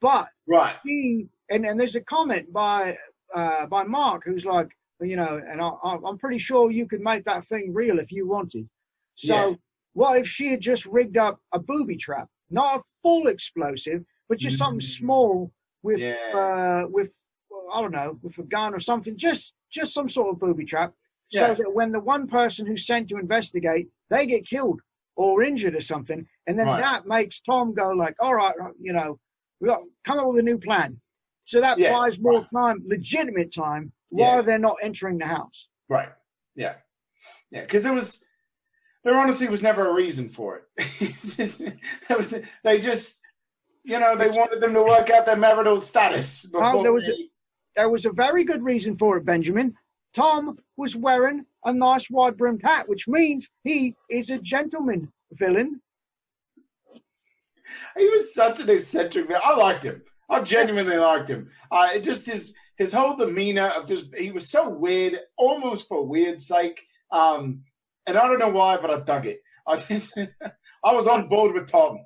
but 0.00 0.28
Right. 0.48 0.76
he 0.84 1.28
and 1.50 1.64
and 1.66 1.78
there's 1.78 1.94
a 1.96 2.00
comment 2.00 2.52
by 2.52 2.96
uh, 3.34 3.66
by 3.66 3.84
Mark 3.84 4.22
who's 4.24 4.44
like, 4.46 4.68
you 5.00 5.16
know, 5.16 5.40
and 5.48 5.60
I, 5.60 5.70
I'm 5.82 6.18
pretty 6.18 6.38
sure 6.38 6.70
you 6.70 6.86
could 6.86 7.00
make 7.00 7.24
that 7.24 7.44
thing 7.44 7.72
real 7.74 7.98
if 7.98 8.12
you 8.12 8.26
wanted. 8.28 8.68
So 9.16 9.34
Yeah. 9.50 9.54
what 9.94 10.18
if 10.18 10.26
she 10.26 10.48
had 10.48 10.60
just 10.60 10.86
rigged 10.86 11.16
up 11.16 11.40
a 11.52 11.58
booby 11.58 11.96
trap, 11.96 12.28
not 12.50 12.80
a 12.80 12.82
full 13.02 13.26
explosive, 13.28 14.04
but 14.28 14.38
just 14.38 14.58
something 14.58 14.78
Mm. 14.80 14.82
small 14.82 15.52
with 15.82 16.00
Yeah. 16.00 16.14
uh, 16.34 16.86
with 16.88 17.14
I 17.72 17.80
don't 17.80 17.92
know 17.92 18.18
with 18.22 18.38
a 18.38 18.42
gun 18.44 18.74
or 18.74 18.80
something, 18.80 19.16
just 19.16 19.54
just 19.70 19.92
some 19.94 20.08
sort 20.08 20.30
of 20.32 20.38
booby 20.40 20.64
trap, 20.64 20.94
Yeah. 21.30 21.52
so 21.54 21.62
that 21.62 21.74
when 21.74 21.90
the 21.92 22.00
one 22.00 22.26
person 22.28 22.66
who's 22.66 22.86
sent 22.86 23.08
to 23.08 23.16
investigate 23.18 23.88
they 24.10 24.26
get 24.26 24.46
killed 24.46 24.80
or 25.16 25.42
injured 25.42 25.74
or 25.74 25.80
something, 25.80 26.26
and 26.46 26.58
then 26.58 26.66
Right. 26.66 26.80
that 26.80 27.06
makes 27.06 27.40
Tom 27.40 27.72
go 27.74 27.90
like, 27.90 28.14
all 28.20 28.34
right, 28.34 28.54
you 28.80 28.92
know, 28.92 29.18
we 29.60 29.68
got 29.68 29.82
come 30.04 30.18
up 30.18 30.26
with 30.28 30.38
a 30.38 30.42
new 30.42 30.58
plan. 30.58 31.00
So 31.44 31.60
that 31.60 31.78
Yeah, 31.78 31.92
buys 31.92 32.18
more 32.18 32.40
right. 32.40 32.48
time, 32.52 32.82
legitimate 32.86 33.52
time, 33.52 33.92
Yeah. 34.14 34.34
while 34.34 34.42
they're 34.42 34.58
not 34.58 34.76
entering 34.82 35.18
the 35.18 35.26
house. 35.26 35.68
Right. 35.88 36.08
Yeah. 36.54 36.74
Yeah. 37.50 37.62
Because 37.62 37.82
there 37.82 37.92
was, 37.92 38.24
there 39.02 39.16
honestly 39.16 39.48
was 39.48 39.62
never 39.62 39.88
a 39.88 39.92
reason 39.92 40.28
for 40.28 40.62
it. 40.78 40.88
Just- 41.36 41.62
was, 42.10 42.34
they 42.62 42.80
just, 42.80 43.20
you 43.82 43.98
know, 44.00 44.16
they 44.16 44.28
wanted 44.28 44.60
them 44.60 44.72
to 44.74 44.82
work 44.82 45.10
out 45.10 45.26
their 45.26 45.36
marital 45.36 45.80
status. 45.80 46.46
Well, 46.52 46.82
there 46.82 46.92
was 46.92 47.06
they- 47.06 47.28
There 47.76 47.90
was 47.90 48.06
a 48.06 48.12
very 48.12 48.44
good 48.44 48.62
reason 48.62 48.96
for 48.96 49.16
it, 49.16 49.24
Benjamin. 49.24 49.74
Tom 50.14 50.58
was 50.76 50.96
wearing 50.96 51.44
a 51.64 51.72
nice 51.72 52.08
wide 52.08 52.36
brimmed 52.36 52.62
hat, 52.64 52.88
which 52.88 53.08
means 53.08 53.50
he 53.64 53.94
is 54.08 54.30
a 54.30 54.38
gentleman 54.38 55.12
villain. 55.32 55.80
he 57.96 58.08
was 58.08 58.32
such 58.34 58.60
an 58.60 58.70
eccentric 58.70 59.28
man. 59.28 59.40
I 59.42 59.54
liked 59.56 59.84
him. 59.84 60.02
I 60.30 60.40
genuinely 60.40 60.96
liked 60.96 61.28
him. 61.28 61.50
Uh, 61.70 61.88
it 61.94 62.04
just 62.04 62.26
his 62.26 62.54
his 62.76 62.92
whole 62.92 63.16
demeanor 63.16 63.68
of 63.68 63.86
just 63.86 64.06
he 64.16 64.30
was 64.32 64.48
so 64.50 64.68
weird, 64.68 65.18
almost 65.36 65.88
for 65.88 66.04
weird 66.06 66.40
sake. 66.42 66.82
Um, 67.10 67.62
and 68.06 68.18
I 68.18 68.26
don't 68.28 68.38
know 68.38 68.48
why, 68.50 68.76
but 68.76 68.90
I 68.90 69.00
dug 69.00 69.26
it. 69.26 69.40
I 69.66 69.76
just 69.76 70.16
I 70.84 70.92
was 70.92 71.06
on 71.06 71.28
board 71.28 71.54
with 71.54 71.68
Tom. 71.70 71.98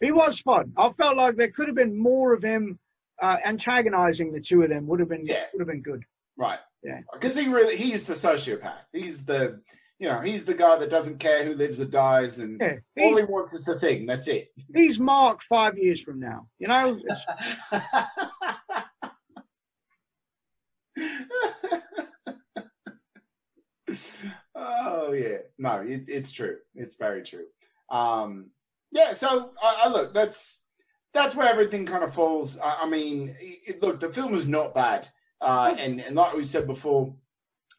He 0.00 0.12
was 0.12 0.40
fun. 0.40 0.72
I 0.76 0.90
felt 0.92 1.16
like 1.16 1.36
there 1.36 1.50
could 1.50 1.68
have 1.68 1.76
been 1.76 1.96
more 1.98 2.32
of 2.34 2.42
him 2.42 2.78
uh, 3.22 3.38
antagonizing 3.46 4.32
the 4.32 4.40
two 4.40 4.62
of 4.62 4.68
them. 4.68 4.86
Would 4.86 5.00
have 5.00 5.08
been 5.08 5.24
Yeah. 5.26 5.44
would 5.52 5.60
have 5.60 5.68
been 5.68 5.82
good. 5.82 6.02
Right. 6.36 6.58
Yeah. 6.82 7.00
Because 7.12 7.34
he 7.36 7.48
really 7.48 7.76
he's 7.76 8.04
the 8.04 8.14
sociopath. 8.14 8.80
He's 8.92 9.24
the 9.24 9.60
you 9.98 10.06
know, 10.08 10.20
he's 10.20 10.44
the 10.44 10.52
guy 10.52 10.76
that 10.76 10.90
doesn't 10.90 11.18
care 11.18 11.42
who 11.42 11.54
lives 11.54 11.80
or 11.80 11.86
dies 11.86 12.38
and 12.38 12.60
Yeah, 12.60 12.76
all 12.98 13.16
he 13.16 13.24
wants 13.24 13.54
is 13.54 13.64
the 13.64 13.80
thing. 13.80 14.04
That's 14.04 14.28
it. 14.28 14.48
he's 14.74 15.00
Mark 15.00 15.40
five 15.42 15.78
years 15.78 16.02
from 16.02 16.20
now. 16.20 16.48
You 16.58 16.68
know, 16.68 16.98
It's- 17.08 17.26
oh 24.86 25.12
yeah. 25.12 25.38
No, 25.58 25.80
it, 25.80 26.04
it's 26.08 26.32
true. 26.32 26.56
It's 26.74 26.96
very 26.96 27.22
true. 27.22 27.46
Um 27.90 28.50
yeah, 28.92 29.14
so 29.14 29.50
I, 29.62 29.82
I 29.84 29.88
look, 29.88 30.14
that's 30.14 30.62
that's 31.12 31.34
where 31.34 31.48
everything 31.48 31.86
kind 31.86 32.04
of 32.04 32.14
falls. 32.14 32.58
I, 32.58 32.78
I 32.82 32.88
mean, 32.88 33.36
it, 33.40 33.82
look, 33.82 34.00
the 34.00 34.12
film 34.12 34.34
is 34.34 34.46
not 34.46 34.74
bad. 34.74 35.08
Uh 35.40 35.74
and, 35.78 36.00
and 36.00 36.16
like 36.16 36.34
we 36.34 36.44
said 36.44 36.66
before, 36.66 37.14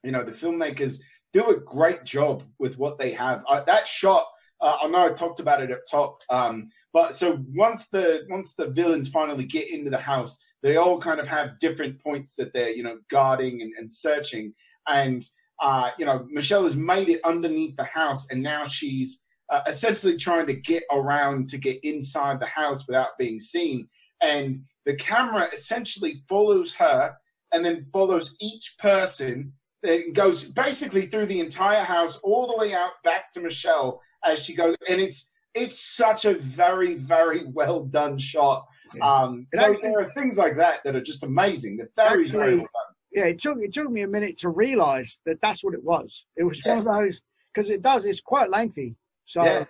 you 0.03 0.11
know, 0.11 0.23
the 0.23 0.31
filmmakers 0.31 0.99
do 1.33 1.49
a 1.49 1.59
great 1.59 2.03
job 2.03 2.43
with 2.59 2.77
what 2.77 2.97
they 2.97 3.11
have. 3.11 3.43
Uh, 3.47 3.61
that 3.65 3.87
shot, 3.87 4.25
uh, 4.61 4.77
I 4.81 4.87
know 4.87 5.05
I 5.05 5.09
talked 5.09 5.39
about 5.39 5.61
it 5.61 5.71
up 5.71 5.81
top, 5.89 6.21
um, 6.29 6.69
but 6.93 7.15
so 7.15 7.43
once 7.53 7.87
the 7.87 8.25
once 8.29 8.55
the 8.55 8.69
villains 8.69 9.07
finally 9.07 9.45
get 9.45 9.69
into 9.69 9.91
the 9.91 9.99
house, 9.99 10.39
they 10.63 10.77
all 10.77 10.99
kind 10.99 11.19
of 11.19 11.27
have 11.27 11.59
different 11.59 12.01
points 12.01 12.33
that 12.35 12.53
they're 12.53 12.71
you 12.71 12.83
know 12.83 12.97
guarding 13.09 13.61
and, 13.61 13.71
and 13.77 13.91
searching, 13.91 14.53
and 14.87 15.23
uh, 15.59 15.91
you 15.97 16.05
know, 16.05 16.27
Michelle 16.29 16.63
has 16.63 16.75
made 16.75 17.09
it 17.09 17.21
underneath 17.25 17.75
the 17.77 17.83
house, 17.83 18.27
and 18.29 18.41
now 18.41 18.65
she's 18.65 19.25
uh, 19.49 19.61
essentially 19.67 20.17
trying 20.17 20.45
to 20.47 20.53
get 20.53 20.83
around 20.91 21.49
to 21.49 21.57
get 21.57 21.79
inside 21.83 22.39
the 22.39 22.47
house 22.47 22.85
without 22.87 23.17
being 23.17 23.39
seen. 23.39 23.87
And 24.21 24.63
the 24.85 24.95
camera 24.95 25.47
essentially 25.53 26.23
follows 26.27 26.73
her 26.75 27.15
and 27.53 27.63
then 27.63 27.87
follows 27.93 28.35
each 28.39 28.75
person. 28.79 29.53
It 29.83 30.13
goes 30.13 30.43
basically 30.43 31.07
through 31.07 31.27
the 31.27 31.39
entire 31.39 31.83
house, 31.83 32.17
all 32.17 32.47
the 32.47 32.57
way 32.57 32.73
out 32.73 32.91
back 33.03 33.31
to 33.33 33.39
Michelle 33.39 34.01
as 34.25 34.43
she 34.43 34.53
goes. 34.53 34.75
And 34.89 34.99
it's 34.99 35.33
it's 35.53 35.79
such 35.79 36.25
a 36.25 36.35
very 36.35 36.95
very 36.95 37.45
well 37.53 37.83
done 37.83 38.17
shot. 38.17 38.67
Um, 39.01 39.47
so 39.53 39.75
there 39.81 39.99
are 39.99 40.09
things 40.11 40.37
like 40.37 40.55
that 40.57 40.83
that 40.83 40.95
are 40.95 41.01
just 41.01 41.23
amazing. 41.23 41.77
They're 41.77 41.89
very 41.95 42.23
actually, 42.23 42.39
very 42.39 42.55
well 42.55 42.67
done. 42.73 42.86
Yeah, 43.11 43.25
it 43.25 43.39
took 43.39 43.57
it 43.61 43.73
took 43.73 43.89
me 43.89 44.01
a 44.01 44.07
minute 44.07 44.37
to 44.39 44.49
realize 44.49 45.21
that 45.25 45.41
that's 45.41 45.63
what 45.63 45.73
it 45.73 45.83
was. 45.83 46.25
It 46.35 46.43
was 46.43 46.61
yeah. 46.65 46.75
one 46.75 46.79
of 46.79 46.85
those 46.85 47.21
because 47.53 47.69
it 47.69 47.81
does. 47.81 48.05
It's 48.05 48.21
quite 48.21 48.49
lengthy. 48.49 48.95
So 49.25 49.43
yeah. 49.43 49.65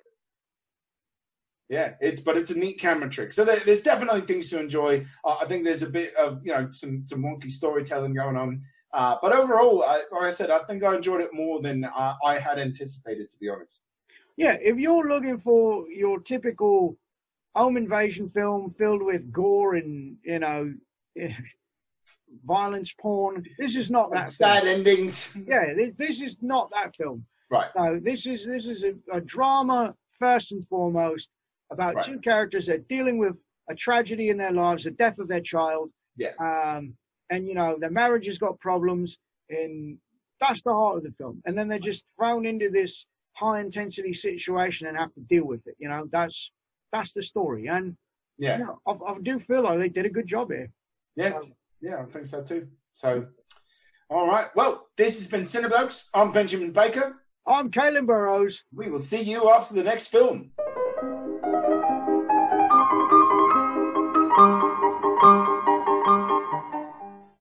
Yeah, 1.70 1.94
it's 2.00 2.22
but 2.22 2.38
it's 2.38 2.52
a 2.52 2.58
neat 2.58 2.80
camera 2.80 3.10
trick. 3.10 3.34
So 3.34 3.44
there, 3.44 3.60
there's 3.66 3.82
definitely 3.82 4.22
things 4.22 4.50
to 4.52 4.60
enjoy. 4.60 5.06
Uh, 5.26 5.38
I 5.42 5.46
think 5.48 5.66
there's 5.66 5.84
a 5.84 5.90
bit 5.90 6.16
of 6.16 6.40
you 6.46 6.54
know 6.54 6.70
some 6.72 7.04
some 7.04 7.22
wonky 7.22 7.52
storytelling 7.52 8.14
going 8.14 8.38
on, 8.38 8.62
uh, 8.94 9.18
but 9.22 9.34
overall, 9.34 9.84
I, 9.84 10.04
like 10.12 10.24
I 10.24 10.32
said, 10.32 10.50
I 10.50 10.60
think 10.60 10.84
I 10.84 10.96
enjoyed 10.96 11.22
it 11.22 11.34
more 11.34 11.62
than 11.62 11.84
I, 11.86 12.16
I 12.26 12.40
had 12.40 12.58
anticipated, 12.58 13.30
to 13.30 13.38
be 13.38 13.50
honest. 13.50 13.84
Yeah, 14.38 14.58
if 14.62 14.78
you're 14.78 15.08
looking 15.10 15.38
for 15.38 15.90
your 15.90 16.22
typical 16.22 16.98
home 17.54 17.76
invasion 17.76 18.30
film 18.30 18.74
filled 18.78 19.02
with 19.02 19.32
gore 19.32 19.76
and 19.76 20.16
you 20.24 20.40
know 20.40 20.74
violence 22.46 22.94
porn, 22.94 23.44
this 23.60 23.76
is 23.76 23.90
not 23.92 24.12
that. 24.12 24.30
Sad 24.30 24.64
film. 24.64 24.78
endings. 24.78 25.30
Yeah, 25.48 25.74
this 25.98 26.22
is 26.22 26.38
not 26.42 26.70
that 26.74 26.96
film. 26.96 27.26
Right. 27.50 27.70
No, 27.78 28.00
this 28.00 28.26
is 28.26 28.46
this 28.46 28.68
is 28.68 28.84
a, 28.84 28.94
a 29.12 29.22
drama 29.22 29.96
first 30.16 30.52
and 30.52 30.68
foremost 30.68 31.30
about 31.72 31.96
right. 31.96 32.04
two 32.04 32.20
characters 32.20 32.66
that 32.68 32.80
are 32.80 32.84
dealing 32.90 33.18
with 33.18 33.36
a 33.70 33.76
tragedy 33.76 34.30
in 34.30 34.38
their 34.38 34.52
lives, 34.52 34.84
the 34.84 34.92
death 34.92 35.20
of 35.20 35.28
their 35.28 35.42
child. 35.42 35.92
Yeah. 36.18 36.34
Um, 36.40 36.94
and 37.30 37.48
you 37.48 37.54
know 37.54 37.78
their 37.80 37.92
marriage 37.92 38.26
has 38.26 38.38
got 38.38 38.60
problems, 38.60 39.18
and 39.50 39.98
that's 40.40 40.62
the 40.62 40.74
heart 40.74 40.98
of 40.98 41.04
the 41.04 41.12
film. 41.12 41.42
And 41.46 41.58
then 41.58 41.68
they're 41.68 41.80
just 41.80 42.06
thrown 42.18 42.46
into 42.46 42.70
this 42.70 43.06
high 43.34 43.60
intensity 43.60 44.14
situation 44.14 44.88
and 44.88 44.98
have 44.98 45.14
to 45.14 45.22
deal 45.22 45.46
with 45.46 45.66
it. 45.68 45.76
You 45.78 45.90
know, 45.90 46.08
that's 46.12 46.52
that's 46.92 47.14
the 47.14 47.24
story. 47.24 47.68
And 47.68 47.96
yeah, 48.38 48.58
you 48.58 48.64
know, 48.66 48.80
I, 48.88 49.12
I, 49.12 49.18
do 49.22 49.40
feel 49.40 49.64
like 49.64 49.80
they 49.80 49.90
did 49.90 50.06
a 50.06 50.10
good 50.10 50.28
job 50.28 50.52
here. 50.52 50.70
Yeah, 51.16 51.30
so, 51.30 51.48
yeah, 51.82 52.02
I 52.02 52.06
think 52.06 52.28
so 52.28 52.42
too. 52.42 52.68
So, 52.94 53.28
all 54.10 54.28
right. 54.28 54.48
Well, 54.56 54.88
this 54.98 55.18
has 55.18 55.28
been 55.28 55.44
Cineblokes. 55.44 56.08
I'm 56.14 56.32
Benjamin 56.32 56.72
Baker. 56.72 57.24
I'm 57.46 57.72
Kaylin 57.72 58.06
Burrows. 58.06 58.64
We 58.74 58.90
will 58.90 59.02
see 59.02 59.22
you 59.22 59.50
after 59.50 59.74
the 59.74 59.84
next 59.84 60.08
film. 60.08 60.52